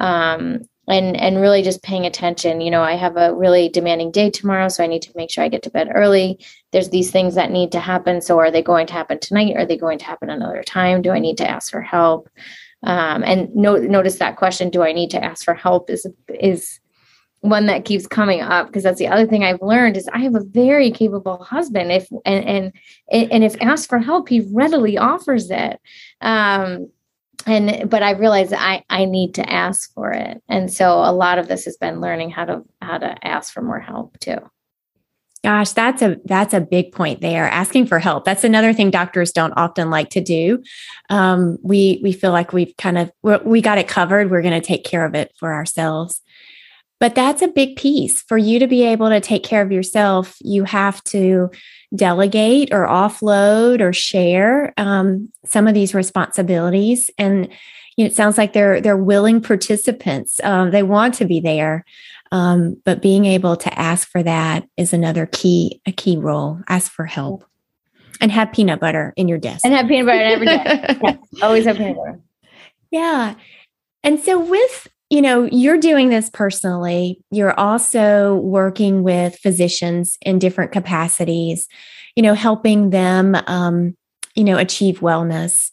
Um, 0.00 0.62
and 0.88 1.16
and 1.16 1.40
really 1.40 1.62
just 1.62 1.82
paying 1.82 2.06
attention. 2.06 2.60
You 2.60 2.70
know 2.70 2.82
i 2.82 2.94
have 2.94 3.16
a 3.16 3.34
really 3.34 3.68
demanding 3.68 4.10
day 4.10 4.30
tomorrow 4.30 4.68
so 4.68 4.82
i 4.82 4.86
need 4.86 5.02
to 5.02 5.12
make 5.14 5.30
sure 5.30 5.44
i 5.44 5.48
get 5.48 5.62
to 5.64 5.70
bed 5.70 5.88
early. 5.94 6.38
There's 6.72 6.90
these 6.90 7.10
things 7.10 7.34
that 7.34 7.50
need 7.50 7.72
to 7.72 7.80
happen 7.80 8.20
so 8.20 8.38
are 8.38 8.50
they 8.50 8.62
going 8.62 8.86
to 8.88 8.92
happen 8.92 9.18
tonight? 9.20 9.56
Are 9.56 9.66
they 9.66 9.76
going 9.76 9.98
to 9.98 10.04
happen 10.04 10.30
another 10.30 10.62
time? 10.62 11.02
Do 11.02 11.10
i 11.10 11.18
need 11.18 11.38
to 11.38 11.48
ask 11.48 11.70
for 11.70 11.82
help? 11.82 12.28
Um, 12.84 13.24
and 13.24 13.54
no, 13.56 13.76
notice 13.76 14.18
that 14.18 14.36
question 14.36 14.70
do 14.70 14.82
i 14.82 14.92
need 14.92 15.10
to 15.10 15.22
ask 15.22 15.44
for 15.44 15.54
help 15.54 15.90
is 15.90 16.06
is 16.28 16.80
one 17.40 17.66
that 17.66 17.84
keeps 17.84 18.06
coming 18.06 18.40
up 18.40 18.66
because 18.66 18.82
that's 18.82 18.98
the 18.98 19.06
other 19.06 19.26
thing 19.26 19.44
I've 19.44 19.62
learned 19.62 19.96
is 19.96 20.08
I 20.12 20.18
have 20.20 20.34
a 20.34 20.42
very 20.42 20.90
capable 20.90 21.42
husband. 21.44 21.92
If 21.92 22.08
and 22.24 22.44
and 22.44 22.72
and 23.10 23.44
if 23.44 23.60
asked 23.62 23.88
for 23.88 23.98
help, 23.98 24.28
he 24.28 24.40
readily 24.52 24.98
offers 24.98 25.50
it. 25.50 25.80
Um, 26.20 26.90
and 27.46 27.88
but 27.88 28.02
i 28.02 28.10
realized 28.10 28.52
i 28.52 28.82
i 28.90 29.04
need 29.04 29.34
to 29.34 29.50
ask 29.50 29.92
for 29.94 30.12
it. 30.12 30.42
And 30.48 30.72
so 30.72 30.98
a 30.98 31.12
lot 31.12 31.38
of 31.38 31.48
this 31.48 31.64
has 31.64 31.76
been 31.76 32.00
learning 32.00 32.30
how 32.30 32.44
to 32.44 32.62
how 32.82 32.98
to 32.98 33.26
ask 33.26 33.52
for 33.52 33.62
more 33.62 33.80
help 33.80 34.18
too. 34.20 34.38
Gosh 35.44 35.72
that's 35.72 36.02
a 36.02 36.16
that's 36.24 36.52
a 36.52 36.60
big 36.60 36.92
point 36.92 37.20
there 37.20 37.48
asking 37.48 37.86
for 37.86 37.98
help. 37.98 38.24
That's 38.24 38.44
another 38.44 38.72
thing 38.72 38.90
doctors 38.90 39.30
don't 39.32 39.52
often 39.56 39.88
like 39.88 40.10
to 40.10 40.20
do. 40.20 40.62
Um, 41.10 41.58
we 41.62 42.00
we 42.02 42.12
feel 42.12 42.32
like 42.32 42.52
we've 42.52 42.76
kind 42.76 42.98
of 42.98 43.12
we 43.44 43.60
got 43.60 43.78
it 43.78 43.88
covered. 43.88 44.30
We're 44.30 44.42
going 44.42 44.60
to 44.60 44.66
take 44.66 44.84
care 44.84 45.06
of 45.06 45.14
it 45.14 45.32
for 45.38 45.54
ourselves. 45.54 46.20
But 47.00 47.14
that's 47.14 47.42
a 47.42 47.48
big 47.48 47.76
piece. 47.76 48.22
For 48.22 48.36
you 48.36 48.58
to 48.58 48.66
be 48.66 48.82
able 48.82 49.08
to 49.10 49.20
take 49.20 49.44
care 49.44 49.62
of 49.62 49.70
yourself 49.70 50.36
you 50.40 50.64
have 50.64 51.02
to 51.04 51.50
delegate 51.94 52.72
or 52.72 52.86
offload 52.86 53.80
or 53.80 53.92
share 53.92 54.74
um, 54.76 55.32
some 55.44 55.66
of 55.66 55.74
these 55.74 55.94
responsibilities. 55.94 57.10
And 57.18 57.48
you 57.96 58.04
know, 58.04 58.06
it 58.06 58.14
sounds 58.14 58.38
like 58.38 58.52
they're 58.52 58.80
they're 58.80 58.96
willing 58.96 59.40
participants. 59.40 60.40
Um, 60.44 60.70
they 60.70 60.82
want 60.82 61.14
to 61.14 61.24
be 61.24 61.40
there 61.40 61.84
um, 62.30 62.80
but 62.84 63.02
being 63.02 63.24
able 63.24 63.56
to 63.56 63.78
ask 63.78 64.08
for 64.08 64.22
that 64.22 64.68
is 64.76 64.92
another 64.92 65.26
key 65.26 65.80
a 65.86 65.92
key 65.92 66.16
role. 66.16 66.60
Ask 66.68 66.92
for 66.92 67.06
help 67.06 67.44
and 68.20 68.30
have 68.32 68.52
peanut 68.52 68.80
butter 68.80 69.12
in 69.16 69.28
your 69.28 69.38
desk. 69.38 69.64
And 69.64 69.74
have 69.74 69.88
peanut 69.88 70.06
butter 70.06 70.22
every 70.22 70.46
day 70.46 70.98
yeah, 71.02 71.16
always 71.42 71.64
have 71.64 71.76
peanut 71.76 71.96
butter. 71.96 72.20
Yeah. 72.90 73.34
And 74.02 74.20
so 74.20 74.38
with 74.38 74.88
you 75.10 75.22
know, 75.22 75.44
you're 75.50 75.78
doing 75.78 76.10
this 76.10 76.28
personally. 76.28 77.20
You're 77.30 77.58
also 77.58 78.36
working 78.36 79.02
with 79.02 79.38
physicians 79.38 80.18
in 80.20 80.38
different 80.38 80.72
capacities, 80.72 81.66
you 82.14 82.22
know, 82.22 82.34
helping 82.34 82.90
them, 82.90 83.34
um, 83.46 83.96
you 84.34 84.44
know, 84.44 84.58
achieve 84.58 85.00
wellness. 85.00 85.70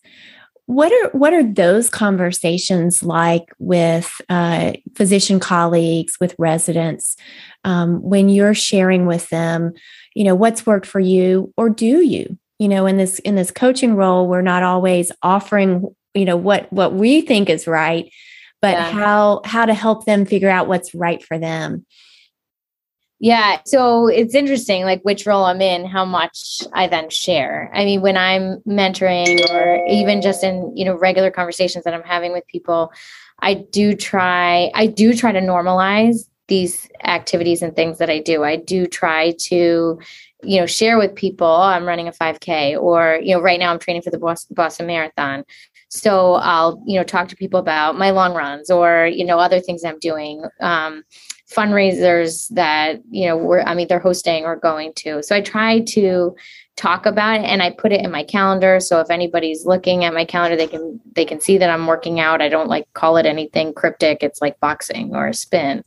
What 0.67 0.91
are 0.91 1.09
what 1.17 1.33
are 1.33 1.43
those 1.43 1.89
conversations 1.89 3.03
like 3.03 3.53
with 3.59 4.09
uh, 4.29 4.73
physician 4.95 5.39
colleagues, 5.39 6.17
with 6.19 6.33
residents, 6.39 7.15
um, 7.65 8.01
when 8.01 8.29
you're 8.29 8.55
sharing 8.55 9.05
with 9.05 9.29
them, 9.29 9.73
you 10.15 10.23
know, 10.23 10.33
what's 10.33 10.65
worked 10.65 10.87
for 10.87 10.99
you, 10.99 11.53
or 11.55 11.69
do 11.69 12.01
you? 12.01 12.39
You 12.57 12.69
know, 12.69 12.87
in 12.87 12.97
this 12.97 13.19
in 13.19 13.35
this 13.35 13.51
coaching 13.51 13.95
role, 13.95 14.27
we're 14.27 14.41
not 14.41 14.63
always 14.63 15.11
offering, 15.21 15.93
you 16.15 16.25
know, 16.25 16.37
what 16.37 16.71
what 16.73 16.93
we 16.93 17.21
think 17.21 17.49
is 17.49 17.67
right 17.67 18.11
but 18.65 18.71
yeah. 18.71 18.89
how 18.89 19.41
how 19.45 19.63
to 19.63 19.75
help 19.75 20.05
them 20.05 20.25
figure 20.25 20.49
out 20.49 20.67
what's 20.67 20.95
right 20.95 21.23
for 21.23 21.37
them. 21.37 21.85
Yeah 23.19 23.59
so 23.65 24.07
it's 24.07 24.33
interesting 24.33 24.83
like 24.83 25.01
which 25.03 25.25
role 25.25 25.45
i'm 25.45 25.61
in 25.61 25.85
how 25.85 26.03
much 26.03 26.63
i 26.73 26.87
then 26.87 27.09
share. 27.11 27.71
I 27.75 27.85
mean 27.85 28.01
when 28.01 28.17
i'm 28.17 28.57
mentoring 28.67 29.39
or 29.51 29.85
even 29.87 30.21
just 30.21 30.43
in 30.43 30.75
you 30.75 30.83
know 30.83 30.95
regular 30.95 31.29
conversations 31.29 31.83
that 31.83 31.93
i'm 31.93 32.03
having 32.03 32.33
with 32.33 32.45
people 32.47 32.91
i 33.39 33.53
do 33.53 33.93
try 33.93 34.71
i 34.73 34.87
do 34.87 35.13
try 35.13 35.31
to 35.31 35.39
normalize 35.39 36.27
these 36.47 36.89
activities 37.03 37.61
and 37.61 37.75
things 37.75 37.99
that 37.99 38.09
i 38.09 38.19
do. 38.19 38.43
I 38.43 38.55
do 38.55 38.87
try 38.87 39.33
to 39.49 39.99
you 40.43 40.59
know 40.59 40.65
share 40.65 40.97
with 40.97 41.15
people 41.15 41.47
oh, 41.47 41.73
i'm 41.75 41.85
running 41.85 42.07
a 42.07 42.11
5k 42.11 42.79
or 42.81 43.19
you 43.21 43.35
know 43.35 43.41
right 43.41 43.59
now 43.59 43.71
i'm 43.71 43.79
training 43.79 44.01
for 44.01 44.11
the 44.11 44.19
boston, 44.19 44.55
boston 44.55 44.87
marathon 44.87 45.45
so 45.95 46.35
I'll, 46.35 46.81
you 46.85 46.97
know, 46.97 47.03
talk 47.03 47.27
to 47.29 47.35
people 47.35 47.59
about 47.59 47.97
my 47.97 48.11
long 48.11 48.33
runs 48.33 48.69
or, 48.69 49.07
you 49.07 49.25
know, 49.25 49.39
other 49.39 49.59
things 49.59 49.83
I'm 49.83 49.99
doing, 49.99 50.43
um, 50.59 51.03
fundraisers 51.49 52.47
that, 52.55 53.01
you 53.09 53.27
know, 53.27 53.37
we're, 53.37 53.61
I'm 53.61 53.79
either 53.79 53.99
hosting 53.99 54.45
or 54.45 54.55
going 54.55 54.93
to. 54.97 55.21
So 55.21 55.35
I 55.35 55.41
try 55.41 55.81
to 55.81 56.35
talk 56.75 57.05
about 57.05 57.39
it 57.39 57.43
and 57.43 57.61
I 57.61 57.69
put 57.69 57.93
it 57.93 58.03
in 58.03 58.11
my 58.11 58.23
calendar. 58.23 58.79
So 58.79 58.99
if 58.99 59.09
anybody's 59.09 59.65
looking 59.65 60.03
at 60.03 60.13
my 60.13 60.25
calendar, 60.25 60.57
they 60.57 60.67
can, 60.67 60.99
they 61.13 61.23
can 61.23 61.39
see 61.39 61.57
that 61.57 61.69
I'm 61.69 61.87
working 61.87 62.19
out. 62.19 62.41
I 62.41 62.49
don't 62.49 62.67
like 62.67 62.91
call 62.93 63.17
it 63.17 63.25
anything 63.25 63.73
cryptic. 63.73 64.23
It's 64.23 64.41
like 64.41 64.59
boxing 64.59 65.15
or 65.15 65.31
spin 65.33 65.83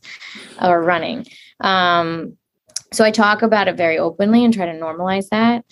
or 0.61 0.81
running. 0.81 1.27
Um, 1.59 2.37
so 2.91 3.03
I 3.03 3.11
talk 3.11 3.41
about 3.41 3.67
it 3.67 3.75
very 3.75 3.99
openly 3.99 4.43
and 4.43 4.53
try 4.53 4.65
to 4.65 4.71
normalize 4.71 5.29
that. 5.29 5.65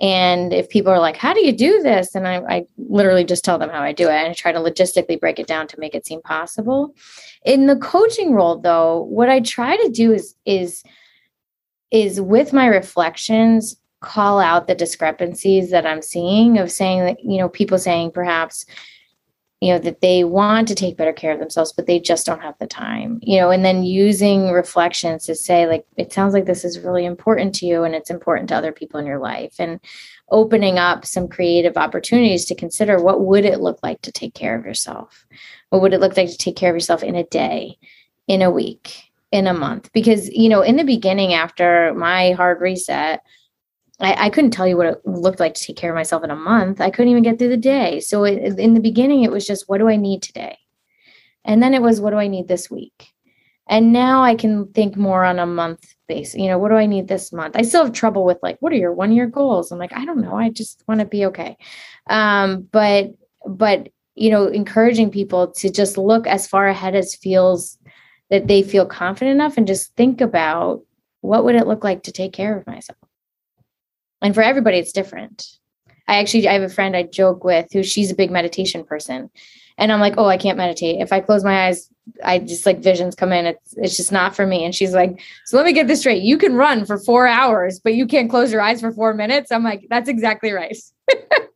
And 0.00 0.52
if 0.52 0.68
people 0.68 0.92
are 0.92 0.98
like, 0.98 1.16
how 1.16 1.34
do 1.34 1.44
you 1.44 1.52
do 1.52 1.82
this? 1.82 2.14
And 2.14 2.26
I, 2.26 2.36
I, 2.48 2.66
literally 2.76 3.24
just 3.24 3.44
tell 3.44 3.58
them 3.58 3.70
how 3.70 3.80
I 3.80 3.92
do 3.92 4.08
it 4.08 4.12
and 4.12 4.30
I 4.30 4.32
try 4.34 4.52
to 4.52 4.58
logistically 4.58 5.18
break 5.18 5.38
it 5.38 5.46
down 5.46 5.66
to 5.68 5.80
make 5.80 5.94
it 5.94 6.06
seem 6.06 6.20
possible. 6.22 6.94
In 7.44 7.66
the 7.66 7.76
coaching 7.76 8.32
role, 8.32 8.58
though, 8.58 9.02
what 9.04 9.28
I 9.28 9.40
try 9.40 9.76
to 9.76 9.88
do 9.88 10.12
is 10.12 10.34
is 10.44 10.82
is 11.90 12.20
with 12.20 12.52
my 12.52 12.66
reflections, 12.66 13.76
call 14.00 14.40
out 14.40 14.66
the 14.66 14.74
discrepancies 14.74 15.70
that 15.70 15.86
I'm 15.86 16.02
seeing 16.02 16.58
of 16.58 16.70
saying 16.70 17.00
that, 17.00 17.22
you 17.22 17.38
know, 17.38 17.48
people 17.48 17.78
saying 17.78 18.12
perhaps, 18.12 18.66
you 19.62 19.72
know 19.72 19.78
that 19.78 20.00
they 20.00 20.24
want 20.24 20.66
to 20.66 20.74
take 20.74 20.96
better 20.96 21.12
care 21.12 21.32
of 21.32 21.38
themselves 21.38 21.72
but 21.72 21.86
they 21.86 22.00
just 22.00 22.26
don't 22.26 22.42
have 22.42 22.58
the 22.58 22.66
time 22.66 23.20
you 23.22 23.38
know 23.38 23.50
and 23.50 23.64
then 23.64 23.84
using 23.84 24.50
reflections 24.50 25.24
to 25.24 25.34
say 25.34 25.66
like 25.66 25.86
it 25.96 26.12
sounds 26.12 26.34
like 26.34 26.46
this 26.46 26.64
is 26.64 26.80
really 26.80 27.04
important 27.04 27.54
to 27.54 27.66
you 27.66 27.84
and 27.84 27.94
it's 27.94 28.10
important 28.10 28.48
to 28.48 28.56
other 28.56 28.72
people 28.72 28.98
in 28.98 29.06
your 29.06 29.20
life 29.20 29.54
and 29.58 29.80
opening 30.32 30.78
up 30.78 31.04
some 31.06 31.28
creative 31.28 31.76
opportunities 31.76 32.46
to 32.46 32.54
consider 32.54 33.00
what 33.00 33.20
would 33.20 33.44
it 33.44 33.60
look 33.60 33.78
like 33.82 34.00
to 34.02 34.10
take 34.10 34.34
care 34.34 34.58
of 34.58 34.64
yourself? 34.64 35.26
What 35.68 35.82
would 35.82 35.92
it 35.92 36.00
look 36.00 36.16
like 36.16 36.28
to 36.28 36.38
take 36.38 36.56
care 36.56 36.70
of 36.70 36.76
yourself 36.76 37.04
in 37.04 37.14
a 37.14 37.24
day 37.24 37.78
in 38.26 38.42
a 38.42 38.50
week 38.50 39.12
in 39.30 39.46
a 39.46 39.54
month? 39.54 39.92
Because 39.92 40.28
you 40.30 40.48
know 40.48 40.62
in 40.62 40.76
the 40.76 40.84
beginning 40.84 41.34
after 41.34 41.94
my 41.94 42.32
hard 42.32 42.60
reset 42.60 43.22
I, 44.00 44.26
I, 44.26 44.30
couldn't 44.30 44.50
tell 44.50 44.66
you 44.66 44.76
what 44.76 44.86
it 44.86 45.06
looked 45.06 45.40
like 45.40 45.54
to 45.54 45.64
take 45.64 45.76
care 45.76 45.90
of 45.90 45.96
myself 45.96 46.24
in 46.24 46.30
a 46.30 46.36
month. 46.36 46.80
I 46.80 46.90
couldn't 46.90 47.10
even 47.10 47.22
get 47.22 47.38
through 47.38 47.50
the 47.50 47.56
day. 47.56 48.00
So 48.00 48.24
it, 48.24 48.58
in 48.58 48.74
the 48.74 48.80
beginning, 48.80 49.22
it 49.22 49.30
was 49.30 49.46
just, 49.46 49.68
what 49.68 49.78
do 49.78 49.88
I 49.88 49.96
need 49.96 50.22
today? 50.22 50.58
And 51.44 51.62
then 51.62 51.74
it 51.74 51.82
was, 51.82 52.00
what 52.00 52.10
do 52.10 52.16
I 52.16 52.28
need 52.28 52.48
this 52.48 52.70
week? 52.70 53.08
And 53.68 53.92
now 53.92 54.22
I 54.22 54.34
can 54.34 54.66
think 54.72 54.96
more 54.96 55.24
on 55.24 55.38
a 55.38 55.46
month 55.46 55.94
basis. 56.08 56.34
You 56.34 56.48
know, 56.48 56.58
what 56.58 56.70
do 56.70 56.76
I 56.76 56.86
need 56.86 57.08
this 57.08 57.32
month? 57.32 57.56
I 57.56 57.62
still 57.62 57.84
have 57.84 57.92
trouble 57.92 58.24
with 58.24 58.38
like, 58.42 58.56
what 58.60 58.72
are 58.72 58.76
your 58.76 58.92
one 58.92 59.12
year 59.12 59.26
goals? 59.26 59.70
I'm 59.70 59.78
like, 59.78 59.92
I 59.92 60.04
don't 60.04 60.20
know. 60.20 60.36
I 60.36 60.50
just 60.50 60.82
want 60.88 61.00
to 61.00 61.06
be 61.06 61.24
okay. 61.26 61.56
Um, 62.08 62.68
but, 62.72 63.10
but, 63.46 63.88
you 64.14 64.30
know, 64.30 64.46
encouraging 64.46 65.10
people 65.10 65.52
to 65.52 65.70
just 65.70 65.96
look 65.96 66.26
as 66.26 66.46
far 66.46 66.66
ahead 66.68 66.94
as 66.94 67.14
feels 67.14 67.78
that 68.30 68.46
they 68.48 68.62
feel 68.62 68.86
confident 68.86 69.34
enough 69.34 69.56
and 69.56 69.66
just 69.66 69.94
think 69.96 70.20
about 70.20 70.82
what 71.20 71.44
would 71.44 71.54
it 71.54 71.66
look 71.66 71.84
like 71.84 72.02
to 72.02 72.12
take 72.12 72.32
care 72.32 72.58
of 72.58 72.66
myself 72.66 72.98
And 74.22 74.34
for 74.34 74.42
everybody, 74.42 74.78
it's 74.78 74.92
different. 74.92 75.46
I 76.08 76.18
actually 76.18 76.48
I 76.48 76.54
have 76.54 76.62
a 76.62 76.68
friend 76.68 76.96
I 76.96 77.04
joke 77.04 77.44
with 77.44 77.72
who 77.72 77.82
she's 77.82 78.10
a 78.10 78.14
big 78.14 78.30
meditation 78.30 78.84
person. 78.84 79.30
And 79.78 79.90
I'm 79.90 80.00
like, 80.00 80.14
oh, 80.18 80.26
I 80.26 80.36
can't 80.36 80.58
meditate. 80.58 81.00
If 81.00 81.12
I 81.12 81.20
close 81.20 81.44
my 81.44 81.66
eyes, 81.66 81.88
I 82.24 82.38
just 82.38 82.66
like 82.66 82.80
visions 82.80 83.14
come 83.14 83.32
in. 83.32 83.46
It's 83.46 83.74
it's 83.76 83.96
just 83.96 84.12
not 84.12 84.34
for 84.34 84.46
me. 84.46 84.64
And 84.64 84.74
she's 84.74 84.92
like, 84.92 85.20
so 85.46 85.56
let 85.56 85.66
me 85.66 85.72
get 85.72 85.86
this 85.86 86.00
straight. 86.00 86.22
You 86.22 86.36
can 86.36 86.54
run 86.54 86.84
for 86.84 86.98
four 86.98 87.26
hours, 87.26 87.80
but 87.80 87.94
you 87.94 88.06
can't 88.06 88.30
close 88.30 88.52
your 88.52 88.60
eyes 88.60 88.80
for 88.80 88.92
four 88.92 89.14
minutes. 89.14 89.50
I'm 89.50 89.64
like, 89.64 89.86
that's 89.88 90.08
exactly 90.08 90.52
right. 90.52 90.76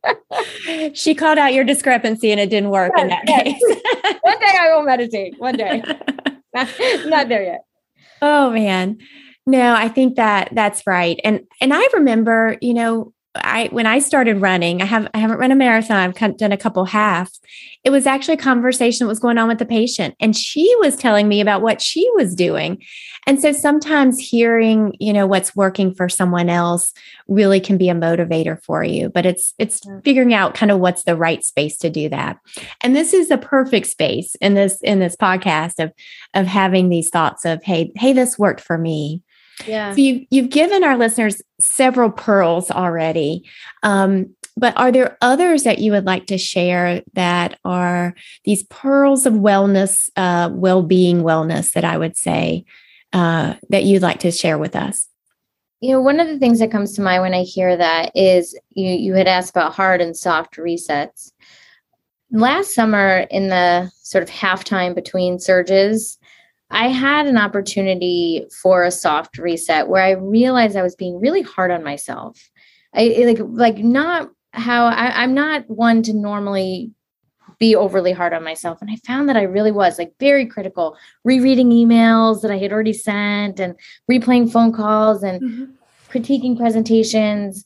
she 0.93 1.13
called 1.13 1.37
out 1.37 1.53
your 1.53 1.63
discrepancy 1.63 2.31
and 2.31 2.39
it 2.39 2.49
didn't 2.49 2.69
work 2.69 2.91
yes, 2.95 3.03
in 3.03 3.09
that 3.09 3.23
yes. 3.27 3.43
case. 3.43 4.17
One 4.21 4.39
day 4.39 4.57
I 4.59 4.75
will 4.75 4.83
meditate. 4.83 5.35
One 5.37 5.55
day. 5.55 5.83
not, 6.53 6.69
not 7.05 7.29
there 7.29 7.43
yet. 7.43 7.65
Oh 8.21 8.49
man. 8.49 8.97
No, 9.47 9.73
I 9.73 9.87
think 9.87 10.17
that 10.17 10.49
that's 10.51 10.85
right. 10.85 11.19
And 11.23 11.47
and 11.61 11.73
I 11.73 11.87
remember, 11.93 12.57
you 12.61 12.73
know, 12.73 13.13
I 13.35 13.69
when 13.71 13.85
I 13.85 13.99
started 13.99 14.41
running, 14.41 14.81
I 14.81 14.85
have 14.85 15.07
I 15.13 15.19
haven't 15.19 15.37
run 15.37 15.53
a 15.53 15.55
marathon. 15.55 15.97
I've 15.97 16.37
done 16.37 16.51
a 16.51 16.57
couple 16.57 16.83
halves. 16.83 17.39
It 17.85 17.89
was 17.89 18.05
actually 18.05 18.33
a 18.33 18.37
conversation 18.37 19.05
that 19.05 19.09
was 19.09 19.19
going 19.19 19.37
on 19.37 19.47
with 19.47 19.59
the 19.59 19.65
patient, 19.65 20.15
and 20.19 20.35
she 20.35 20.75
was 20.79 20.97
telling 20.97 21.29
me 21.29 21.39
about 21.39 21.61
what 21.61 21.81
she 21.81 22.09
was 22.15 22.35
doing. 22.35 22.83
And 23.25 23.41
so 23.41 23.53
sometimes 23.53 24.19
hearing, 24.19 24.95
you 24.99 25.13
know, 25.13 25.27
what's 25.27 25.55
working 25.55 25.93
for 25.93 26.09
someone 26.09 26.49
else 26.49 26.93
really 27.27 27.59
can 27.59 27.77
be 27.77 27.89
a 27.89 27.95
motivator 27.95 28.61
for 28.63 28.83
you. 28.83 29.09
But 29.09 29.25
it's 29.25 29.53
it's 29.57 29.79
figuring 30.03 30.33
out 30.33 30.55
kind 30.55 30.71
of 30.71 30.79
what's 30.79 31.03
the 31.03 31.15
right 31.15 31.43
space 31.43 31.77
to 31.77 31.89
do 31.89 32.09
that. 32.09 32.37
And 32.81 32.95
this 32.95 33.13
is 33.13 33.29
the 33.29 33.37
perfect 33.37 33.87
space 33.87 34.35
in 34.41 34.55
this 34.55 34.81
in 34.81 34.99
this 34.99 35.15
podcast 35.15 35.81
of 35.81 35.93
of 36.33 36.47
having 36.47 36.89
these 36.89 37.09
thoughts 37.09 37.45
of, 37.45 37.63
hey, 37.63 37.93
hey, 37.95 38.11
this 38.11 38.37
worked 38.37 38.61
for 38.61 38.77
me 38.77 39.21
yeah. 39.65 39.91
So 39.93 39.97
you, 39.97 40.25
you've 40.29 40.49
given 40.49 40.83
our 40.83 40.97
listeners 40.97 41.41
several 41.59 42.11
pearls 42.11 42.69
already. 42.69 43.49
Um, 43.83 44.35
but 44.55 44.75
are 44.75 44.91
there 44.91 45.17
others 45.21 45.63
that 45.63 45.79
you 45.79 45.91
would 45.91 46.05
like 46.05 46.25
to 46.27 46.37
share 46.37 47.03
that 47.13 47.59
are 47.63 48.15
these 48.43 48.63
pearls 48.63 49.25
of 49.25 49.33
wellness, 49.33 50.09
uh, 50.15 50.49
well 50.51 50.81
being 50.81 51.21
wellness 51.21 51.71
that 51.73 51.85
I 51.85 51.97
would 51.97 52.17
say 52.17 52.65
uh, 53.13 53.53
that 53.69 53.83
you'd 53.83 54.01
like 54.01 54.19
to 54.21 54.31
share 54.31 54.57
with 54.57 54.75
us? 54.75 55.07
You 55.79 55.91
know, 55.91 56.01
one 56.01 56.19
of 56.19 56.27
the 56.27 56.39
things 56.39 56.57
that 56.57 56.71
comes 56.71 56.93
to 56.93 57.03
mind 57.03 57.21
when 57.21 57.35
I 57.35 57.43
hear 57.43 57.77
that 57.77 58.11
is 58.15 58.59
you, 58.71 58.89
you 58.89 59.13
had 59.13 59.27
asked 59.27 59.51
about 59.51 59.75
hard 59.75 60.01
and 60.01 60.17
soft 60.17 60.55
resets. 60.57 61.31
Last 62.31 62.73
summer, 62.73 63.27
in 63.29 63.49
the 63.49 63.91
sort 64.01 64.23
of 64.23 64.29
halftime 64.29 64.95
between 64.95 65.39
surges, 65.39 66.17
I 66.69 66.89
had 66.89 67.27
an 67.27 67.37
opportunity 67.37 68.45
for 68.61 68.83
a 68.83 68.91
soft 68.91 69.37
reset 69.37 69.87
where 69.87 70.03
I 70.03 70.11
realized 70.11 70.75
I 70.75 70.83
was 70.83 70.95
being 70.95 71.19
really 71.19 71.41
hard 71.41 71.71
on 71.71 71.83
myself. 71.83 72.49
I 72.93 73.23
like 73.25 73.39
like 73.39 73.77
not 73.77 74.29
how 74.51 74.87
I, 74.87 75.23
I'm 75.23 75.33
not 75.33 75.69
one 75.69 76.03
to 76.03 76.13
normally 76.13 76.91
be 77.59 77.75
overly 77.75 78.11
hard 78.11 78.33
on 78.33 78.43
myself. 78.43 78.81
And 78.81 78.91
I 78.91 78.97
found 78.97 79.29
that 79.29 79.37
I 79.37 79.43
really 79.43 79.71
was 79.71 79.97
like 79.97 80.13
very 80.19 80.45
critical, 80.45 80.97
rereading 81.23 81.69
emails 81.69 82.41
that 82.41 82.51
I 82.51 82.57
had 82.57 82.71
already 82.71 82.93
sent 82.93 83.59
and 83.59 83.75
replaying 84.11 84.51
phone 84.51 84.73
calls 84.73 85.23
and 85.23 85.41
mm-hmm. 85.41 85.65
critiquing 86.11 86.57
presentations. 86.57 87.65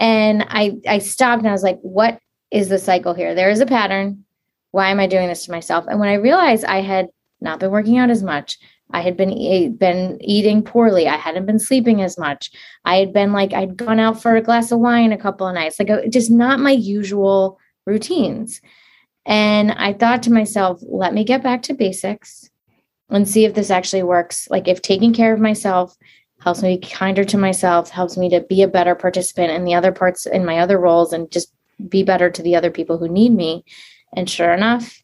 And 0.00 0.44
I 0.48 0.78
I 0.88 0.98
stopped 0.98 1.40
and 1.40 1.48
I 1.48 1.52
was 1.52 1.62
like, 1.62 1.78
what 1.80 2.18
is 2.50 2.68
the 2.68 2.78
cycle 2.78 3.14
here? 3.14 3.34
There 3.34 3.50
is 3.50 3.60
a 3.60 3.66
pattern. 3.66 4.24
Why 4.72 4.90
am 4.90 5.00
I 5.00 5.06
doing 5.06 5.28
this 5.28 5.44
to 5.44 5.52
myself? 5.52 5.84
And 5.86 6.00
when 6.00 6.08
I 6.08 6.14
realized 6.14 6.64
I 6.64 6.80
had 6.80 7.08
not 7.42 7.60
been 7.60 7.70
working 7.70 7.98
out 7.98 8.10
as 8.10 8.22
much. 8.22 8.58
I 8.92 9.00
had 9.00 9.16
been 9.16 9.76
been 9.76 10.18
eating 10.20 10.62
poorly. 10.62 11.08
I 11.08 11.16
hadn't 11.16 11.46
been 11.46 11.58
sleeping 11.58 12.02
as 12.02 12.18
much. 12.18 12.50
I 12.84 12.96
had 12.96 13.12
been 13.12 13.32
like 13.32 13.52
I'd 13.52 13.76
gone 13.76 13.98
out 13.98 14.20
for 14.20 14.36
a 14.36 14.42
glass 14.42 14.70
of 14.70 14.80
wine 14.80 15.12
a 15.12 15.18
couple 15.18 15.46
of 15.46 15.54
nights, 15.54 15.78
like 15.78 15.90
uh, 15.90 16.06
just 16.08 16.30
not 16.30 16.60
my 16.60 16.72
usual 16.72 17.58
routines. 17.86 18.60
And 19.24 19.72
I 19.72 19.92
thought 19.92 20.22
to 20.24 20.32
myself, 20.32 20.80
let 20.82 21.14
me 21.14 21.24
get 21.24 21.42
back 21.42 21.62
to 21.62 21.74
basics 21.74 22.50
and 23.08 23.28
see 23.28 23.44
if 23.44 23.54
this 23.54 23.70
actually 23.70 24.02
works. 24.02 24.48
Like 24.50 24.68
if 24.68 24.82
taking 24.82 25.12
care 25.12 25.32
of 25.32 25.40
myself 25.40 25.96
helps 26.40 26.62
me 26.62 26.76
be 26.76 26.86
kinder 26.86 27.24
to 27.24 27.38
myself, 27.38 27.88
helps 27.90 28.16
me 28.16 28.28
to 28.30 28.40
be 28.40 28.62
a 28.62 28.68
better 28.68 28.94
participant 28.94 29.52
in 29.52 29.64
the 29.64 29.74
other 29.74 29.92
parts 29.92 30.26
in 30.26 30.44
my 30.44 30.58
other 30.58 30.78
roles 30.78 31.12
and 31.12 31.30
just 31.30 31.52
be 31.88 32.02
better 32.02 32.30
to 32.30 32.42
the 32.42 32.56
other 32.56 32.70
people 32.70 32.98
who 32.98 33.08
need 33.08 33.32
me. 33.32 33.64
And 34.16 34.28
sure 34.28 34.52
enough, 34.52 35.02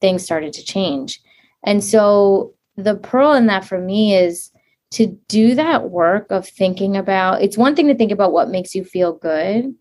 things 0.00 0.22
started 0.22 0.52
to 0.54 0.64
change. 0.64 1.20
And 1.66 1.84
so 1.84 2.54
the 2.76 2.94
pearl 2.94 3.32
in 3.34 3.46
that 3.46 3.64
for 3.64 3.78
me 3.78 4.14
is 4.14 4.50
to 4.92 5.06
do 5.28 5.54
that 5.56 5.90
work 5.90 6.30
of 6.30 6.48
thinking 6.48 6.96
about 6.96 7.42
it's 7.42 7.58
one 7.58 7.74
thing 7.74 7.88
to 7.88 7.94
think 7.94 8.12
about 8.12 8.32
what 8.32 8.48
makes 8.48 8.74
you 8.74 8.84
feel 8.84 9.12
good, 9.12 9.74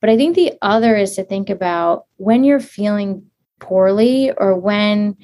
but 0.00 0.10
I 0.10 0.16
think 0.16 0.34
the 0.34 0.54
other 0.62 0.96
is 0.96 1.14
to 1.16 1.24
think 1.24 1.50
about 1.50 2.06
when 2.16 2.42
you're 2.42 2.58
feeling 2.58 3.24
poorly 3.60 4.32
or 4.32 4.58
when 4.58 5.16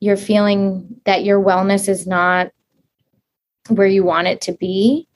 you're 0.00 0.16
feeling 0.16 1.00
that 1.04 1.24
your 1.24 1.42
wellness 1.42 1.88
is 1.88 2.06
not 2.06 2.50
where 3.68 3.86
you 3.86 4.04
want 4.04 4.26
it 4.26 4.42
to 4.42 4.52
be, 4.52 5.08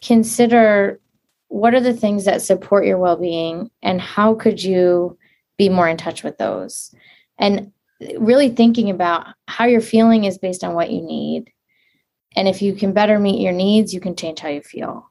consider 0.00 1.00
what 1.48 1.74
are 1.74 1.80
the 1.80 1.94
things 1.94 2.24
that 2.24 2.42
support 2.42 2.86
your 2.86 2.98
well-being 2.98 3.70
and 3.82 4.00
how 4.00 4.34
could 4.34 4.62
you 4.62 5.18
be 5.56 5.68
more 5.68 5.88
in 5.88 5.96
touch 5.96 6.22
with 6.22 6.38
those? 6.38 6.94
And 7.38 7.72
really 8.18 8.50
thinking 8.50 8.90
about 8.90 9.26
how 9.48 9.66
you're 9.66 9.80
feeling 9.80 10.24
is 10.24 10.38
based 10.38 10.64
on 10.64 10.74
what 10.74 10.90
you 10.90 11.02
need. 11.02 11.50
And 12.36 12.48
if 12.48 12.62
you 12.62 12.74
can 12.74 12.92
better 12.92 13.18
meet 13.18 13.40
your 13.40 13.52
needs, 13.52 13.94
you 13.94 14.00
can 14.00 14.16
change 14.16 14.40
how 14.40 14.48
you 14.48 14.62
feel. 14.62 15.10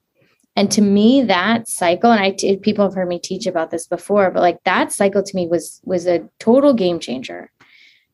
And 0.55 0.69
to 0.71 0.81
me, 0.81 1.23
that 1.23 1.67
cycle, 1.67 2.11
and 2.11 2.21
I 2.21 2.31
t- 2.31 2.57
people 2.57 2.85
have 2.85 2.93
heard 2.93 3.07
me 3.07 3.19
teach 3.19 3.47
about 3.47 3.71
this 3.71 3.87
before, 3.87 4.29
but 4.29 4.41
like 4.41 4.59
that 4.65 4.91
cycle 4.91 5.23
to 5.23 5.35
me 5.35 5.47
was 5.47 5.81
was 5.83 6.05
a 6.05 6.27
total 6.39 6.73
game 6.73 6.99
changer. 6.99 7.51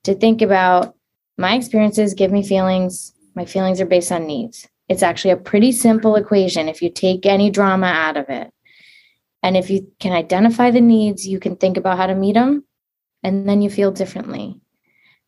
To 0.04 0.16
think 0.16 0.42
about 0.42 0.96
my 1.38 1.56
experiences 1.56 2.14
give 2.14 2.32
me 2.32 2.44
feelings. 2.44 3.14
My 3.36 3.46
feelings 3.46 3.82
are 3.82 3.86
based 3.86 4.12
on 4.12 4.26
needs. 4.26 4.68
It's 4.88 5.04
actually 5.04 5.32
a 5.32 5.38
pretty 5.38 5.72
simple 5.72 6.16
equation 6.16 6.70
if 6.70 6.82
you 6.82 6.90
take 6.90 7.26
any 7.26 7.50
drama 7.50 7.88
out 7.88 8.18
of 8.18 8.30
it. 8.30 8.52
And 9.44 9.58
if 9.58 9.70
you 9.70 9.92
can 10.00 10.14
identify 10.14 10.72
the 10.72 10.82
needs, 10.82 11.28
you 11.28 11.40
can 11.40 11.56
think 11.56 11.78
about 11.78 11.98
how 11.98 12.08
to 12.08 12.16
meet 12.16 12.34
them, 12.34 12.64
and 13.24 13.48
then 13.48 13.62
you 13.62 13.70
feel 13.70 13.92
differently 13.92 14.62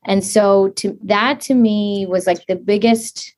and 0.05 0.23
so 0.23 0.69
to 0.69 0.97
that 1.03 1.39
to 1.41 1.53
me 1.53 2.05
was 2.07 2.27
like 2.27 2.45
the 2.47 2.55
biggest 2.55 3.35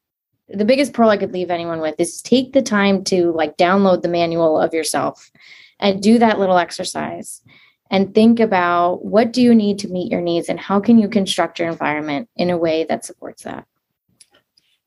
the 0.49 0.65
biggest 0.65 0.93
pearl 0.93 1.10
I 1.10 1.17
could 1.17 1.34
leave 1.34 1.49
anyone 1.49 1.80
with 1.80 1.95
is 1.99 2.21
take 2.21 2.54
the 2.54 2.62
time 2.62 3.04
to 3.06 3.32
like 3.32 3.58
download 3.58 4.02
the 4.02 4.10
manual 4.10 4.60
of 4.60 4.73
yourself 4.73 5.32
and 5.80 6.02
do 6.02 6.19
that 6.19 6.39
little 6.39 6.58
exercise 6.58 7.41
and 7.89 8.13
think 8.13 8.39
about 8.39 9.06
what 9.06 9.32
do 9.34 9.41
you 9.41 9.54
need 9.54 9.80
to 9.80 9.88
meet 9.88 10.12
your 10.12 10.21
needs 10.21 10.49
and 10.49 10.60
how 10.60 10.80
can 10.80 10.97
you 10.97 11.08
construct 11.08 11.60
your 11.60 11.69
environment 11.69 12.30
in 12.36 12.49
a 12.49 12.58
way 12.58 12.84
that 12.86 13.06
supports 13.06 13.43
that. 13.43 13.65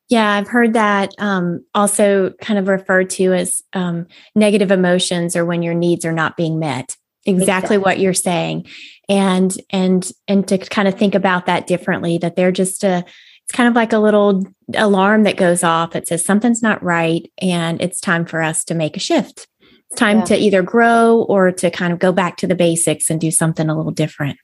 Yeah, 0.08 0.30
I've 0.30 0.48
heard 0.48 0.74
that 0.74 1.12
um, 1.18 1.64
also 1.74 2.30
kind 2.40 2.58
of 2.58 2.68
referred 2.68 3.10
to 3.10 3.32
as 3.32 3.62
um, 3.72 4.06
negative 4.36 4.70
emotions 4.70 5.34
or 5.34 5.44
when 5.44 5.62
your 5.62 5.74
needs 5.74 6.04
are 6.04 6.12
not 6.12 6.36
being 6.36 6.58
met. 6.58 6.96
Exactly, 7.24 7.42
exactly 7.42 7.78
what 7.78 7.98
you're 7.98 8.14
saying 8.14 8.66
and 9.08 9.56
and 9.70 10.10
and 10.26 10.46
to 10.48 10.58
kind 10.58 10.88
of 10.88 10.94
think 10.94 11.14
about 11.14 11.46
that 11.46 11.66
differently 11.66 12.18
that 12.18 12.36
they're 12.36 12.52
just 12.52 12.84
a 12.84 13.04
it's 13.44 13.52
kind 13.52 13.68
of 13.68 13.76
like 13.76 13.92
a 13.92 13.98
little 13.98 14.42
alarm 14.74 15.22
that 15.22 15.36
goes 15.36 15.62
off 15.62 15.92
that 15.92 16.08
says 16.08 16.24
something's 16.24 16.62
not 16.62 16.82
right 16.82 17.30
and 17.40 17.80
it's 17.80 18.00
time 18.00 18.24
for 18.24 18.42
us 18.42 18.64
to 18.64 18.74
make 18.74 18.96
a 18.96 19.00
shift 19.00 19.46
it's 19.60 19.98
time 19.98 20.18
yeah. 20.18 20.24
to 20.24 20.36
either 20.36 20.62
grow 20.62 21.24
or 21.28 21.52
to 21.52 21.70
kind 21.70 21.92
of 21.92 21.98
go 21.98 22.12
back 22.12 22.36
to 22.36 22.46
the 22.46 22.56
basics 22.56 23.08
and 23.08 23.20
do 23.20 23.30
something 23.30 23.68
a 23.68 23.76
little 23.76 23.92
different 23.92 24.38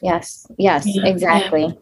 yes 0.00 0.46
yes 0.58 0.84
yeah. 0.86 1.06
exactly 1.06 1.78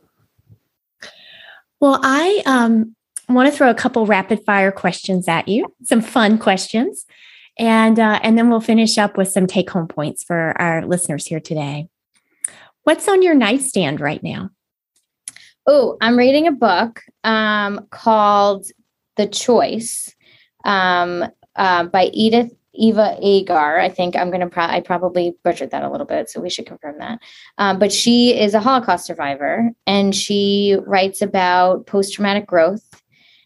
well 1.80 1.98
i 2.02 2.42
um 2.44 2.94
want 3.28 3.50
to 3.50 3.56
throw 3.56 3.70
a 3.70 3.74
couple 3.74 4.04
rapid 4.06 4.40
fire 4.44 4.72
questions 4.72 5.26
at 5.28 5.48
you 5.48 5.72
some 5.83 6.02
fun 6.02 6.37
questions 6.37 7.06
and 7.59 7.98
uh, 7.98 8.18
and 8.22 8.38
then 8.38 8.48
we'll 8.48 8.61
finish 8.61 8.98
up 8.98 9.16
with 9.16 9.28
some 9.28 9.46
take 9.46 9.70
home 9.70 9.88
points 9.88 10.22
for 10.22 10.54
our 10.61 10.85
listeners 10.87 11.26
here 11.26 11.40
today 11.40 11.88
What's 12.85 13.09
on 13.09 13.23
your 13.23 13.35
nightstand 13.35 14.01
right 14.01 14.23
now? 14.23 14.51
Oh, 15.66 15.99
I'm 16.01 16.16
reading 16.16 16.47
a 16.47 16.53
book 16.53 17.03
um, 17.25 17.87
called 17.90 18.66
The 19.16 19.27
Choice 19.27 20.14
um, 20.64 21.27
uh, 21.57 21.85
by 21.85 22.07
Edith 22.07 22.53
Eva 22.73 23.19
Agar. 23.21 23.79
I 23.79 23.90
think 23.90 24.16
I'm 24.16 24.31
going 24.31 24.40
to, 24.40 24.49
pro- 24.49 24.64
I 24.64 24.81
probably 24.81 25.37
butchered 25.45 25.73
that 25.73 25.83
a 25.83 25.90
little 25.90 26.07
bit, 26.07 26.31
so 26.31 26.40
we 26.40 26.49
should 26.49 26.66
confirm 26.66 26.99
that. 26.99 27.21
Um, 27.59 27.79
but 27.79 27.93
she 27.93 28.38
is 28.38 28.55
a 28.55 28.61
Holocaust 28.61 29.07
survivor 29.07 29.71
and 29.87 30.14
she 30.14 30.77
writes 30.87 31.21
about 31.21 31.87
post 31.87 32.14
traumatic 32.14 32.47
growth 32.47 33.03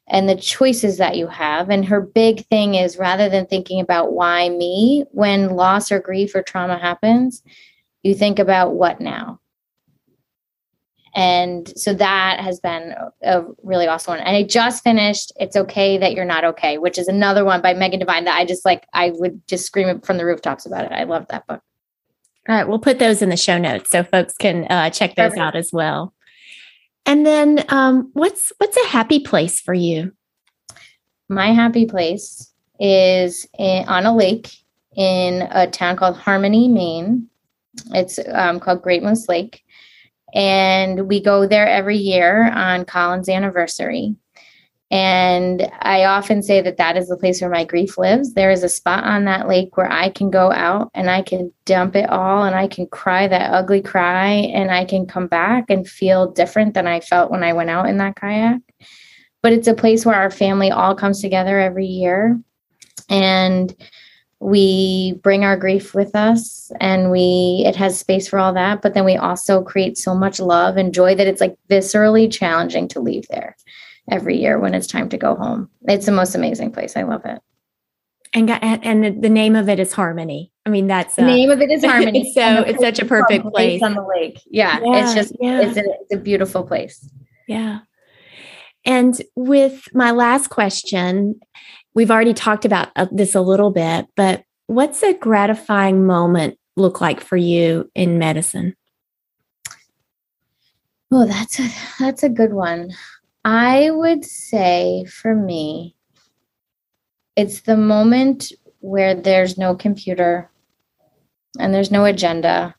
and 0.06 0.28
the 0.28 0.36
choices 0.36 0.98
that 0.98 1.16
you 1.16 1.26
have. 1.26 1.70
And 1.70 1.84
her 1.86 2.00
big 2.00 2.46
thing 2.46 2.74
is 2.74 2.98
rather 2.98 3.28
than 3.28 3.46
thinking 3.46 3.80
about 3.80 4.12
why 4.12 4.48
me 4.48 5.04
when 5.10 5.56
loss 5.56 5.90
or 5.90 5.98
grief 5.98 6.34
or 6.34 6.42
trauma 6.42 6.78
happens, 6.78 7.42
you 8.04 8.14
think 8.14 8.38
about 8.38 8.74
what 8.74 9.00
now 9.00 9.40
And 11.14 11.72
so 11.78 11.94
that 11.94 12.40
has 12.40 12.58
been 12.58 12.94
a 13.22 13.44
really 13.62 13.86
awesome 13.86 14.16
one. 14.16 14.20
And 14.20 14.36
I 14.36 14.42
just 14.42 14.82
finished 14.82 15.32
It's 15.36 15.56
Okay 15.56 15.96
That 15.96 16.14
You're 16.14 16.24
Not 16.24 16.44
Okay, 16.44 16.78
which 16.78 16.98
is 16.98 17.06
another 17.06 17.44
one 17.44 17.62
by 17.62 17.72
Megan 17.72 18.00
Devine 18.00 18.24
that 18.24 18.36
I 18.36 18.44
just 18.44 18.64
like, 18.64 18.86
I 18.92 19.12
would 19.14 19.46
just 19.46 19.64
scream 19.64 19.88
it 19.88 20.04
from 20.04 20.16
the 20.18 20.26
rooftops 20.26 20.66
about 20.66 20.84
it. 20.84 20.92
I 20.92 21.04
love 21.04 21.26
that 21.28 21.46
book. 21.46 21.62
All 22.48 22.54
right. 22.54 22.66
We'll 22.66 22.80
put 22.80 22.98
those 22.98 23.22
in 23.22 23.28
the 23.28 23.36
show 23.36 23.58
notes 23.58 23.90
so 23.90 24.02
folks 24.02 24.34
can 24.36 24.64
uh, 24.64 24.90
check 24.90 25.14
those 25.14 25.30
Perfect. 25.30 25.40
out 25.40 25.56
as 25.56 25.72
well. 25.72 26.12
And 27.06 27.24
then 27.24 27.64
um, 27.68 28.10
what's 28.14 28.52
what's 28.58 28.76
a 28.76 28.86
happy 28.88 29.20
place 29.20 29.60
for 29.60 29.74
you? 29.74 30.12
My 31.28 31.52
happy 31.52 31.86
place 31.86 32.52
is 32.80 33.46
in, 33.58 33.86
on 33.88 34.04
a 34.04 34.14
lake 34.14 34.50
in 34.96 35.46
a 35.50 35.66
town 35.68 35.96
called 35.96 36.16
Harmony, 36.16 36.66
Maine. 36.68 37.28
It's 37.92 38.18
um, 38.32 38.60
called 38.60 38.82
Great 38.82 39.02
Moose 39.02 39.28
Lake. 39.28 39.62
And 40.34 41.08
we 41.08 41.22
go 41.22 41.46
there 41.46 41.68
every 41.68 41.96
year 41.96 42.50
on 42.50 42.84
Colin's 42.84 43.28
anniversary. 43.28 44.16
And 44.90 45.68
I 45.80 46.04
often 46.04 46.42
say 46.42 46.60
that 46.60 46.76
that 46.76 46.96
is 46.96 47.08
the 47.08 47.16
place 47.16 47.40
where 47.40 47.50
my 47.50 47.64
grief 47.64 47.98
lives. 47.98 48.34
There 48.34 48.50
is 48.50 48.62
a 48.62 48.68
spot 48.68 49.04
on 49.04 49.24
that 49.24 49.48
lake 49.48 49.76
where 49.76 49.90
I 49.90 50.10
can 50.10 50.30
go 50.30 50.52
out 50.52 50.90
and 50.94 51.10
I 51.10 51.22
can 51.22 51.52
dump 51.64 51.96
it 51.96 52.08
all 52.10 52.44
and 52.44 52.54
I 52.54 52.68
can 52.68 52.86
cry 52.86 53.26
that 53.26 53.52
ugly 53.52 53.80
cry 53.80 54.28
and 54.28 54.70
I 54.70 54.84
can 54.84 55.06
come 55.06 55.26
back 55.26 55.64
and 55.68 55.88
feel 55.88 56.30
different 56.30 56.74
than 56.74 56.86
I 56.86 57.00
felt 57.00 57.30
when 57.30 57.42
I 57.42 57.54
went 57.54 57.70
out 57.70 57.88
in 57.88 57.96
that 57.98 58.16
kayak. 58.16 58.60
But 59.42 59.52
it's 59.52 59.68
a 59.68 59.74
place 59.74 60.06
where 60.06 60.14
our 60.14 60.30
family 60.30 60.70
all 60.70 60.94
comes 60.94 61.20
together 61.20 61.58
every 61.58 61.86
year. 61.86 62.40
And 63.08 63.74
we 64.44 65.18
bring 65.22 65.42
our 65.42 65.56
grief 65.56 65.94
with 65.94 66.14
us 66.14 66.70
and 66.78 67.10
we 67.10 67.62
it 67.66 67.74
has 67.74 67.98
space 67.98 68.28
for 68.28 68.38
all 68.38 68.52
that 68.52 68.82
but 68.82 68.92
then 68.92 69.04
we 69.04 69.16
also 69.16 69.62
create 69.62 69.96
so 69.96 70.14
much 70.14 70.38
love 70.38 70.76
and 70.76 70.92
joy 70.92 71.14
that 71.14 71.26
it's 71.26 71.40
like 71.40 71.56
viscerally 71.70 72.30
challenging 72.30 72.86
to 72.86 73.00
leave 73.00 73.26
there 73.30 73.56
every 74.10 74.36
year 74.36 74.58
when 74.58 74.74
it's 74.74 74.86
time 74.86 75.08
to 75.08 75.16
go 75.16 75.34
home. 75.34 75.70
It's 75.82 76.06
the 76.06 76.12
most 76.12 76.34
amazing 76.34 76.72
place. 76.72 76.96
I 76.96 77.02
love 77.02 77.24
it. 77.24 77.40
And 78.32 78.50
and 78.50 79.22
the 79.22 79.30
name 79.30 79.54
of 79.54 79.68
it 79.68 79.78
is 79.78 79.92
harmony. 79.92 80.50
I 80.66 80.70
mean 80.70 80.88
that's 80.88 81.14
the 81.14 81.22
uh, 81.22 81.26
name 81.26 81.50
of 81.50 81.60
it 81.60 81.70
is 81.70 81.84
harmony. 81.84 82.32
so 82.34 82.62
it's 82.62 82.80
such 82.80 82.98
a 82.98 83.04
perfect 83.04 83.46
place 83.46 83.80
on 83.80 83.94
the 83.94 84.02
lake. 84.02 84.40
Yeah, 84.46 84.80
yeah 84.84 85.04
it's 85.04 85.14
just 85.14 85.36
yeah. 85.40 85.60
It's, 85.60 85.76
a, 85.76 85.84
it's 85.84 86.14
a 86.14 86.18
beautiful 86.18 86.64
place. 86.64 87.08
Yeah. 87.46 87.80
And 88.84 89.20
with 89.36 89.84
my 89.94 90.10
last 90.10 90.48
question 90.48 91.40
we've 91.94 92.10
already 92.10 92.34
talked 92.34 92.64
about 92.64 92.88
uh, 92.96 93.06
this 93.10 93.34
a 93.34 93.40
little 93.40 93.70
bit, 93.70 94.06
but 94.16 94.44
what's 94.66 95.02
a 95.02 95.14
gratifying 95.14 96.06
moment 96.06 96.58
look 96.76 97.00
like 97.00 97.20
for 97.20 97.36
you 97.36 97.90
in 97.94 98.18
medicine? 98.18 98.74
Oh, 101.12 101.26
that's 101.26 101.60
a 101.60 101.68
that's 102.00 102.22
a 102.22 102.28
good 102.28 102.52
one. 102.52 102.90
I 103.44 103.90
would 103.90 104.24
say 104.24 105.04
for 105.04 105.34
me, 105.34 105.94
it's 107.36 107.60
the 107.60 107.76
moment 107.76 108.52
where 108.80 109.14
there's 109.14 109.56
no 109.56 109.74
computer 109.74 110.50
and 111.58 111.72
there's 111.72 111.90
no 111.90 112.04
agenda. 112.04 112.74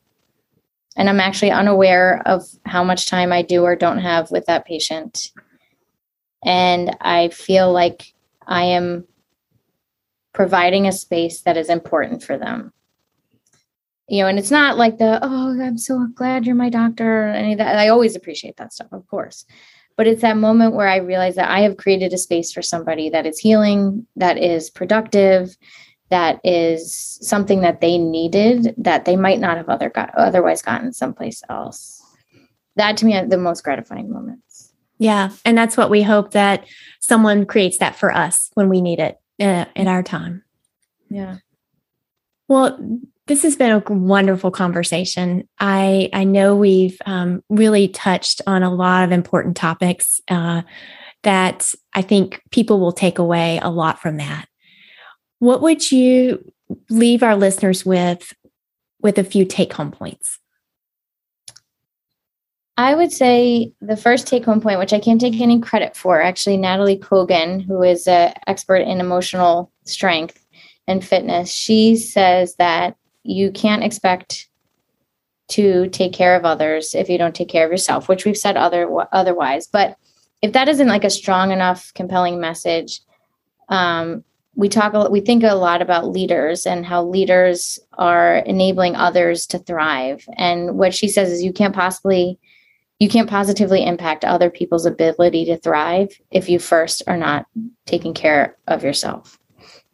And 0.98 1.10
I'm 1.10 1.20
actually 1.20 1.52
unaware 1.52 2.22
of 2.26 2.44
how 2.66 2.84
much 2.84 3.08
time 3.08 3.32
I 3.32 3.42
do 3.42 3.64
or 3.64 3.76
don't 3.76 4.00
have 4.00 4.32
with 4.32 4.46
that 4.46 4.66
patient. 4.66 5.32
And 6.44 6.96
I 7.02 7.30
feel 7.30 7.72
like 7.72 8.15
I 8.48 8.64
am 8.64 9.06
providing 10.34 10.88
a 10.88 10.92
space 10.92 11.42
that 11.42 11.58
is 11.58 11.70
important 11.70 12.24
for 12.24 12.38
them. 12.38 12.74
You 14.08 14.22
know, 14.22 14.28
and 14.28 14.38
it's 14.38 14.52
not 14.52 14.78
like 14.78 14.98
the, 14.98 15.20
oh, 15.22 15.60
I'm 15.62 15.78
so 15.78 16.08
glad 16.14 16.46
you're 16.46 16.56
my 16.56 16.70
doctor, 16.70 17.24
or 17.24 17.30
any 17.30 17.54
of 17.54 17.58
that. 17.58 17.78
I 17.78 17.88
always 17.88 18.16
appreciate 18.16 18.58
that 18.58 18.74
stuff, 18.74 18.92
of 18.92 19.08
course. 19.08 19.46
But 19.98 20.08
it's 20.08 20.22
that 20.22 20.38
moment 20.38 20.76
where 20.76 20.88
I 20.88 20.98
realize 20.98 21.36
that 21.36 21.50
I 21.50 21.62
have 21.62 21.78
created 21.78 22.14
a 22.14 22.18
space 22.18 22.52
for 22.52 22.62
somebody 22.62 23.10
that 23.10 23.26
is 23.26 23.40
healing, 23.40 24.06
that 24.18 24.38
is 24.38 24.70
productive, 24.70 25.58
that 26.10 26.40
is 26.44 27.18
something 27.22 27.62
that 27.62 27.82
they 27.82 27.98
needed 27.98 28.76
that 28.78 29.06
they 29.06 29.16
might 29.16 29.40
not 29.40 29.58
have 29.58 29.70
other 29.70 29.90
got, 29.90 30.14
otherwise 30.16 30.62
gotten 30.62 30.94
someplace 30.94 31.42
else. 31.50 32.04
That 32.76 32.98
to 32.98 33.06
me 33.06 33.20
the 33.26 33.38
most 33.38 33.64
gratifying 33.64 34.12
moments. 34.12 34.45
Yeah. 34.98 35.32
And 35.44 35.58
that's 35.58 35.78
what 35.78 35.90
we 35.90 36.02
hope 36.04 36.32
that 36.32 36.66
someone 37.00 37.46
creates 37.46 37.80
that 37.80 37.96
for 37.96 38.14
us 38.14 38.50
when 38.54 38.70
we 38.70 38.82
need 38.82 39.00
it 39.00 39.20
uh, 39.42 39.66
in 39.76 39.88
our 39.88 40.04
time. 40.04 40.44
Yeah. 41.10 41.38
Well, 42.48 42.78
this 43.28 43.44
has 43.44 43.56
been 43.56 43.72
a 43.72 43.94
wonderful 43.94 44.52
conversation. 44.52 45.48
I 45.60 46.10
I 46.14 46.24
know 46.24 46.56
we've 46.56 46.98
um, 47.06 47.44
really 47.50 47.88
touched 47.88 48.42
on 48.46 48.64
a 48.64 48.74
lot 48.74 49.04
of 49.04 49.12
important 49.12 49.58
topics 49.58 50.22
uh, 50.30 50.62
that 51.24 51.74
I 51.94 52.02
think 52.04 52.42
people 52.52 52.80
will 52.80 52.92
take 52.92 53.18
away 53.18 53.60
a 53.62 53.70
lot 53.70 54.00
from 54.00 54.18
that. 54.18 54.48
What 55.40 55.62
would 55.62 55.92
you 55.92 56.52
leave 56.90 57.24
our 57.24 57.36
listeners 57.36 57.86
with 57.86 58.32
with 59.02 59.18
a 59.18 59.24
few 59.24 59.44
take 59.46 59.74
home 59.74 59.92
points? 59.92 60.40
I 62.78 62.94
would 62.94 63.12
say 63.12 63.72
the 63.80 63.96
first 63.96 64.28
take 64.28 64.44
home 64.44 64.60
point, 64.60 64.80
which 64.80 64.92
I 64.92 65.00
can't 65.00 65.22
take 65.22 65.40
any 65.40 65.62
credit 65.62 65.96
for, 65.96 66.22
actually, 66.22 66.58
Natalie 66.58 67.00
Kogan, 67.00 67.66
who 67.66 67.82
is 67.82 68.08
an 68.08 68.34
expert 68.48 68.82
in 68.82 69.00
emotional 69.00 69.72
strength 69.86 70.46
and 70.88 71.04
fitness, 71.04 71.50
she 71.50 71.96
says 71.96 72.56
that 72.58 72.98
you 73.24 73.52
can't 73.52 73.84
expect 73.84 74.50
to 75.48 75.88
take 75.90 76.12
care 76.12 76.36
of 76.36 76.44
others 76.44 76.94
if 76.96 77.08
you 77.08 77.18
don't 77.18 77.36
take 77.36 77.50
care 77.50 77.66
of 77.66 77.72
yourself, 77.72 78.10
which 78.10 78.26
we've 78.26 78.38
said 78.38 78.58
other 78.58 78.90
otherwise. 79.12 79.68
But 79.68 79.96
if 80.42 80.52
that 80.54 80.68
isn't 80.68 80.88
like 80.88 81.04
a 81.04 81.10
strong 81.10 81.52
enough, 81.52 81.94
compelling 81.94 82.42
message, 82.42 83.00
um, 83.70 84.24
we 84.56 84.70
talk 84.70 85.10
we 85.10 85.22
think 85.22 85.44
a 85.44 85.54
lot 85.54 85.82
about 85.82 86.10
leaders 86.10 86.66
and 86.66 86.86
how 86.86 87.04
leaders 87.04 87.80
are 87.94 88.38
enabling 88.38 88.96
others 88.96 89.46
to 89.48 89.60
thrive. 89.60 90.28
And 90.38 90.78
what 90.78 90.94
she 90.94 91.08
says 91.08 91.32
is 91.32 91.44
you 91.44 91.54
can't 91.54 91.76
possibly 91.76 92.40
you 93.00 93.10
can't 93.10 93.30
positively 93.30 93.86
impact 93.86 94.24
other 94.24 94.50
people's 94.50 94.86
ability 94.86 95.46
to 95.46 95.58
thrive 95.58 96.10
if 96.32 96.50
you 96.50 96.60
first 96.60 97.04
are 97.08 97.18
not 97.18 97.46
taking 97.86 98.14
care 98.14 98.58
of 98.68 98.84
yourself 98.84 99.38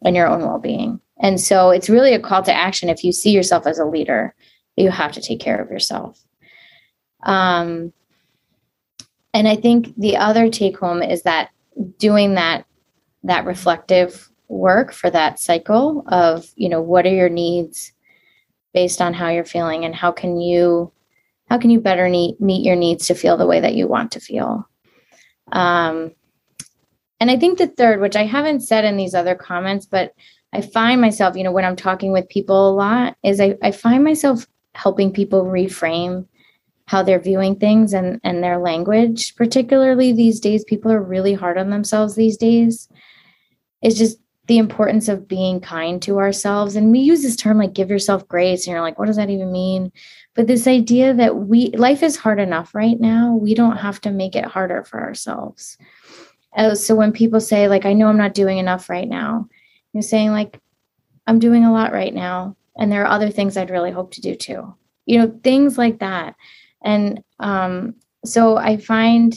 and 0.04 0.14
your 0.14 0.28
own 0.28 0.40
well-being. 0.40 1.00
And 1.20 1.40
so 1.40 1.70
it's 1.70 1.90
really 1.90 2.14
a 2.14 2.20
call 2.20 2.42
to 2.42 2.54
action. 2.54 2.88
If 2.88 3.04
you 3.04 3.12
see 3.12 3.30
yourself 3.30 3.66
as 3.66 3.78
a 3.78 3.84
leader 3.84 4.34
you 4.76 4.90
have 4.90 5.12
to 5.12 5.20
take 5.20 5.38
care 5.38 5.60
of 5.60 5.70
yourself. 5.70 6.18
Um, 7.24 7.92
and 9.34 9.48
i 9.48 9.56
think 9.56 9.94
the 9.96 10.16
other 10.16 10.50
take 10.50 10.78
home 10.78 11.02
is 11.02 11.22
that 11.22 11.50
doing 11.98 12.34
that 12.34 12.66
that 13.22 13.44
reflective 13.44 14.28
work 14.48 14.92
for 14.92 15.10
that 15.10 15.38
cycle 15.38 16.04
of 16.08 16.46
you 16.56 16.68
know 16.68 16.82
what 16.82 17.06
are 17.06 17.14
your 17.14 17.28
needs 17.28 17.92
based 18.74 19.00
on 19.00 19.14
how 19.14 19.28
you're 19.28 19.44
feeling 19.44 19.84
and 19.84 19.94
how 19.94 20.12
can 20.12 20.38
you 20.40 20.92
how 21.52 21.58
can 21.58 21.70
you 21.70 21.80
better 21.80 22.08
meet, 22.08 22.40
meet 22.40 22.64
your 22.64 22.76
needs 22.76 23.06
to 23.06 23.14
feel 23.14 23.36
the 23.36 23.46
way 23.46 23.60
that 23.60 23.74
you 23.74 23.86
want 23.86 24.12
to 24.12 24.20
feel? 24.20 24.66
Um, 25.50 26.12
and 27.20 27.30
i 27.30 27.36
think 27.36 27.58
the 27.58 27.68
third 27.68 28.00
which 28.00 28.16
i 28.16 28.24
haven't 28.24 28.62
said 28.62 28.84
in 28.84 28.96
these 28.96 29.14
other 29.14 29.36
comments 29.36 29.86
but 29.86 30.12
i 30.52 30.60
find 30.60 31.00
myself 31.00 31.36
you 31.36 31.44
know 31.44 31.52
when 31.52 31.64
i'm 31.64 31.76
talking 31.76 32.10
with 32.10 32.28
people 32.28 32.70
a 32.70 32.74
lot 32.74 33.16
is 33.22 33.40
i, 33.40 33.56
I 33.62 33.70
find 33.70 34.02
myself 34.02 34.44
helping 34.74 35.12
people 35.12 35.44
reframe 35.44 36.26
how 36.86 37.02
they're 37.02 37.20
viewing 37.20 37.56
things 37.56 37.92
and 37.92 38.20
and 38.24 38.42
their 38.42 38.58
language. 38.58 39.34
Particularly 39.36 40.12
these 40.12 40.40
days 40.40 40.64
people 40.64 40.92
are 40.92 41.02
really 41.02 41.34
hard 41.34 41.58
on 41.58 41.70
themselves 41.70 42.14
these 42.14 42.36
days. 42.36 42.88
It's 43.80 43.98
just 43.98 44.18
the 44.46 44.58
importance 44.58 45.08
of 45.08 45.28
being 45.28 45.60
kind 45.60 46.02
to 46.02 46.18
ourselves. 46.18 46.74
And 46.74 46.90
we 46.90 46.98
use 46.98 47.22
this 47.22 47.36
term 47.36 47.58
like 47.58 47.72
give 47.72 47.90
yourself 47.90 48.26
grace. 48.28 48.66
And 48.66 48.72
you're 48.72 48.82
like 48.82 48.98
what 48.98 49.06
does 49.06 49.16
that 49.16 49.30
even 49.30 49.52
mean 49.52 49.92
but 50.34 50.46
this 50.46 50.66
idea 50.66 51.12
that 51.14 51.36
we 51.36 51.70
life 51.70 52.02
is 52.02 52.16
hard 52.16 52.40
enough 52.40 52.74
right 52.74 53.00
now 53.00 53.34
we 53.34 53.54
don't 53.54 53.76
have 53.76 54.00
to 54.00 54.10
make 54.10 54.34
it 54.34 54.44
harder 54.44 54.84
for 54.84 55.00
ourselves. 55.00 55.76
Uh, 56.56 56.74
so 56.74 56.94
when 56.94 57.12
people 57.12 57.40
say 57.40 57.68
like 57.68 57.86
i 57.86 57.92
know 57.92 58.08
i'm 58.08 58.18
not 58.18 58.34
doing 58.34 58.58
enough 58.58 58.90
right 58.90 59.08
now 59.08 59.48
you're 59.92 60.02
saying 60.02 60.30
like 60.30 60.60
i'm 61.26 61.38
doing 61.38 61.64
a 61.64 61.72
lot 61.72 61.92
right 61.92 62.14
now 62.14 62.54
and 62.76 62.92
there 62.92 63.02
are 63.02 63.10
other 63.10 63.30
things 63.30 63.56
i'd 63.56 63.70
really 63.70 63.90
hope 63.90 64.12
to 64.12 64.20
do 64.20 64.34
too. 64.34 64.74
You 65.06 65.18
know 65.18 65.40
things 65.42 65.78
like 65.78 65.98
that. 65.98 66.36
And 66.84 67.22
um, 67.38 67.94
so 68.24 68.56
i 68.56 68.76
find 68.76 69.34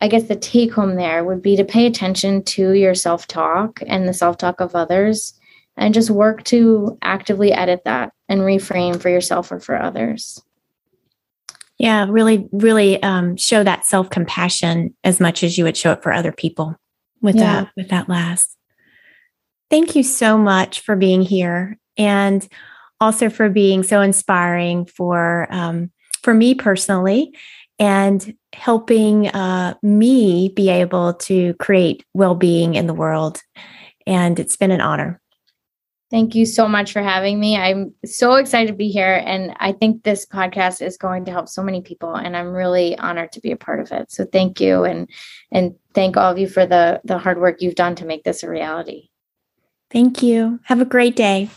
i 0.00 0.08
guess 0.08 0.24
the 0.24 0.36
take 0.36 0.72
home 0.72 0.96
there 0.96 1.24
would 1.24 1.42
be 1.42 1.56
to 1.56 1.64
pay 1.64 1.86
attention 1.86 2.42
to 2.44 2.72
your 2.72 2.94
self-talk 2.94 3.80
and 3.86 4.06
the 4.06 4.12
self-talk 4.12 4.60
of 4.60 4.74
others 4.74 5.34
and 5.76 5.94
just 5.94 6.10
work 6.10 6.44
to 6.44 6.98
actively 7.02 7.52
edit 7.52 7.82
that 7.84 8.12
and 8.28 8.42
reframe 8.42 9.00
for 9.00 9.08
yourself 9.08 9.50
or 9.50 9.60
for 9.60 9.80
others. 9.80 10.42
Yeah, 11.78 12.06
really, 12.08 12.48
really 12.52 13.02
um, 13.02 13.36
show 13.36 13.64
that 13.64 13.84
self 13.84 14.10
compassion 14.10 14.94
as 15.02 15.18
much 15.18 15.42
as 15.42 15.58
you 15.58 15.64
would 15.64 15.76
show 15.76 15.92
it 15.92 16.02
for 16.02 16.12
other 16.12 16.32
people 16.32 16.76
with 17.20 17.36
yeah. 17.36 17.62
that 17.62 17.72
with 17.76 17.88
that 17.88 18.08
last. 18.08 18.56
Thank 19.70 19.96
you 19.96 20.02
so 20.02 20.36
much 20.36 20.80
for 20.80 20.96
being 20.96 21.22
here 21.22 21.78
and 21.96 22.46
also 23.00 23.30
for 23.30 23.48
being 23.48 23.82
so 23.82 24.00
inspiring 24.00 24.86
for 24.86 25.48
um, 25.50 25.90
for 26.22 26.34
me 26.34 26.54
personally 26.54 27.34
and 27.78 28.36
helping 28.52 29.28
uh, 29.28 29.74
me 29.82 30.50
be 30.50 30.68
able 30.68 31.14
to 31.14 31.54
create 31.54 32.04
well 32.14 32.34
being 32.34 32.74
in 32.74 32.86
the 32.86 32.94
world. 32.94 33.40
And 34.06 34.38
it's 34.38 34.56
been 34.56 34.70
an 34.70 34.80
honor. 34.80 35.20
Thank 36.12 36.34
you 36.34 36.44
so 36.44 36.68
much 36.68 36.92
for 36.92 37.00
having 37.00 37.40
me. 37.40 37.56
I'm 37.56 37.94
so 38.04 38.34
excited 38.34 38.66
to 38.66 38.74
be 38.74 38.88
here. 38.88 39.22
And 39.24 39.56
I 39.60 39.72
think 39.72 40.02
this 40.02 40.26
podcast 40.26 40.82
is 40.82 40.98
going 40.98 41.24
to 41.24 41.30
help 41.30 41.48
so 41.48 41.62
many 41.62 41.80
people. 41.80 42.14
And 42.14 42.36
I'm 42.36 42.52
really 42.52 42.98
honored 42.98 43.32
to 43.32 43.40
be 43.40 43.50
a 43.50 43.56
part 43.56 43.80
of 43.80 43.90
it. 43.92 44.12
So 44.12 44.26
thank 44.26 44.60
you. 44.60 44.84
And 44.84 45.08
and 45.52 45.74
thank 45.94 46.18
all 46.18 46.30
of 46.30 46.36
you 46.36 46.48
for 46.48 46.66
the 46.66 47.00
the 47.04 47.16
hard 47.16 47.40
work 47.40 47.62
you've 47.62 47.76
done 47.76 47.94
to 47.94 48.04
make 48.04 48.24
this 48.24 48.42
a 48.42 48.50
reality. 48.50 49.08
Thank 49.90 50.22
you. 50.22 50.60
Have 50.64 50.82
a 50.82 50.86
great 50.86 51.16
day. 51.16 51.48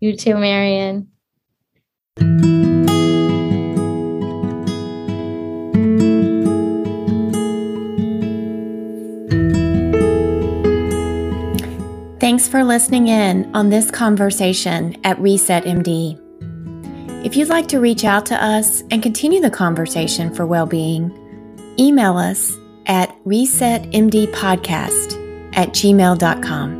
You 0.00 0.16
too, 0.16 0.38
Marion. 0.38 1.08
Thanks 12.28 12.44
for 12.46 12.62
listening 12.62 13.08
in 13.08 13.50
on 13.56 13.70
this 13.70 13.90
conversation 13.90 14.94
at 15.02 15.18
Reset 15.18 15.64
MD. 15.64 16.20
If 17.24 17.38
you'd 17.38 17.48
like 17.48 17.68
to 17.68 17.80
reach 17.80 18.04
out 18.04 18.26
to 18.26 18.44
us 18.44 18.82
and 18.90 19.02
continue 19.02 19.40
the 19.40 19.48
conversation 19.48 20.34
for 20.34 20.44
well-being, 20.44 21.10
email 21.78 22.18
us 22.18 22.54
at 22.84 23.16
resetmdpodcast 23.24 25.56
at 25.56 25.70
gmail.com. 25.70 26.77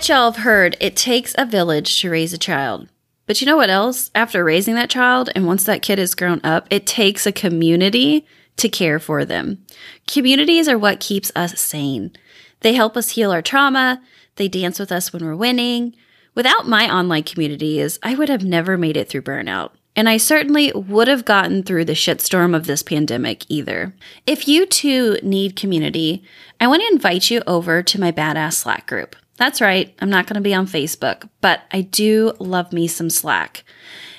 bet 0.00 0.08
y'all 0.08 0.32
have 0.32 0.44
heard 0.44 0.78
it 0.80 0.96
takes 0.96 1.34
a 1.36 1.44
village 1.44 2.00
to 2.00 2.08
raise 2.08 2.32
a 2.32 2.38
child. 2.38 2.88
But 3.26 3.42
you 3.42 3.46
know 3.46 3.58
what 3.58 3.68
else? 3.68 4.10
After 4.14 4.42
raising 4.42 4.74
that 4.76 4.88
child, 4.88 5.28
and 5.34 5.46
once 5.46 5.64
that 5.64 5.82
kid 5.82 5.98
is 5.98 6.14
grown 6.14 6.40
up, 6.42 6.66
it 6.70 6.86
takes 6.86 7.26
a 7.26 7.32
community 7.32 8.26
to 8.56 8.70
care 8.70 8.98
for 8.98 9.26
them. 9.26 9.62
Communities 10.06 10.68
are 10.68 10.78
what 10.78 11.00
keeps 11.00 11.30
us 11.36 11.60
sane. 11.60 12.12
They 12.60 12.72
help 12.72 12.96
us 12.96 13.10
heal 13.10 13.30
our 13.30 13.42
trauma, 13.42 14.00
they 14.36 14.48
dance 14.48 14.78
with 14.78 14.90
us 14.90 15.12
when 15.12 15.22
we're 15.22 15.36
winning. 15.36 15.94
Without 16.34 16.66
my 16.66 16.90
online 16.90 17.24
communities, 17.24 17.98
I 18.02 18.14
would 18.14 18.30
have 18.30 18.42
never 18.42 18.78
made 18.78 18.96
it 18.96 19.06
through 19.10 19.20
burnout. 19.20 19.72
And 19.94 20.08
I 20.08 20.16
certainly 20.16 20.72
would 20.72 21.08
have 21.08 21.26
gotten 21.26 21.62
through 21.62 21.84
the 21.84 21.92
shitstorm 21.92 22.56
of 22.56 22.64
this 22.66 22.82
pandemic 22.82 23.44
either. 23.50 23.94
If 24.26 24.48
you 24.48 24.64
too 24.64 25.18
need 25.22 25.56
community, 25.56 26.24
I 26.58 26.68
want 26.68 26.80
to 26.80 26.90
invite 26.90 27.30
you 27.30 27.42
over 27.46 27.82
to 27.82 28.00
my 28.00 28.10
Badass 28.10 28.54
Slack 28.54 28.86
group. 28.86 29.14
That's 29.40 29.62
right, 29.62 29.94
I'm 30.00 30.10
not 30.10 30.26
going 30.26 30.34
to 30.34 30.42
be 30.42 30.52
on 30.52 30.66
Facebook, 30.66 31.26
but 31.40 31.62
I 31.72 31.80
do 31.80 32.34
love 32.38 32.74
me 32.74 32.86
some 32.86 33.08
Slack. 33.08 33.64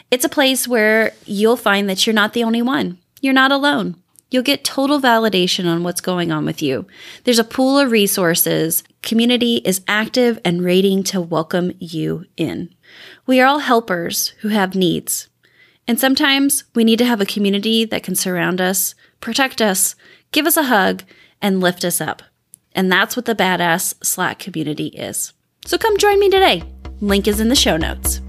It's 0.09 0.25
a 0.25 0.29
place 0.29 0.67
where 0.67 1.13
you'll 1.27 1.57
find 1.57 1.87
that 1.87 2.07
you're 2.07 2.13
not 2.15 2.33
the 2.33 2.43
only 2.43 2.63
one. 2.63 2.97
You're 3.21 3.31
not 3.31 3.51
alone. 3.51 3.97
You'll 4.31 4.41
get 4.41 4.63
total 4.63 4.99
validation 4.99 5.67
on 5.67 5.83
what's 5.83 6.01
going 6.01 6.31
on 6.31 6.43
with 6.43 6.63
you. 6.63 6.87
There's 7.23 7.37
a 7.37 7.43
pool 7.43 7.77
of 7.77 7.91
resources. 7.91 8.83
Community 9.03 9.57
is 9.57 9.83
active 9.87 10.39
and 10.43 10.65
waiting 10.65 11.03
to 11.03 11.21
welcome 11.21 11.73
you 11.77 12.25
in. 12.35 12.73
We 13.27 13.39
are 13.39 13.45
all 13.45 13.59
helpers 13.59 14.29
who 14.39 14.47
have 14.47 14.73
needs. 14.73 15.29
And 15.87 15.99
sometimes 15.99 16.63
we 16.73 16.83
need 16.83 16.97
to 16.97 17.05
have 17.05 17.21
a 17.21 17.27
community 17.27 17.85
that 17.85 18.01
can 18.01 18.15
surround 18.15 18.59
us, 18.59 18.95
protect 19.19 19.61
us, 19.61 19.93
give 20.31 20.47
us 20.47 20.57
a 20.57 20.63
hug, 20.63 21.03
and 21.43 21.59
lift 21.59 21.85
us 21.85 22.01
up. 22.01 22.23
And 22.73 22.91
that's 22.91 23.15
what 23.15 23.25
the 23.25 23.35
Badass 23.35 24.03
Slack 24.03 24.39
community 24.39 24.87
is. 24.87 25.33
So 25.65 25.77
come 25.77 25.97
join 25.97 26.19
me 26.19 26.29
today. 26.29 26.63
Link 27.01 27.27
is 27.27 27.39
in 27.39 27.49
the 27.49 27.55
show 27.55 27.77
notes. 27.77 28.21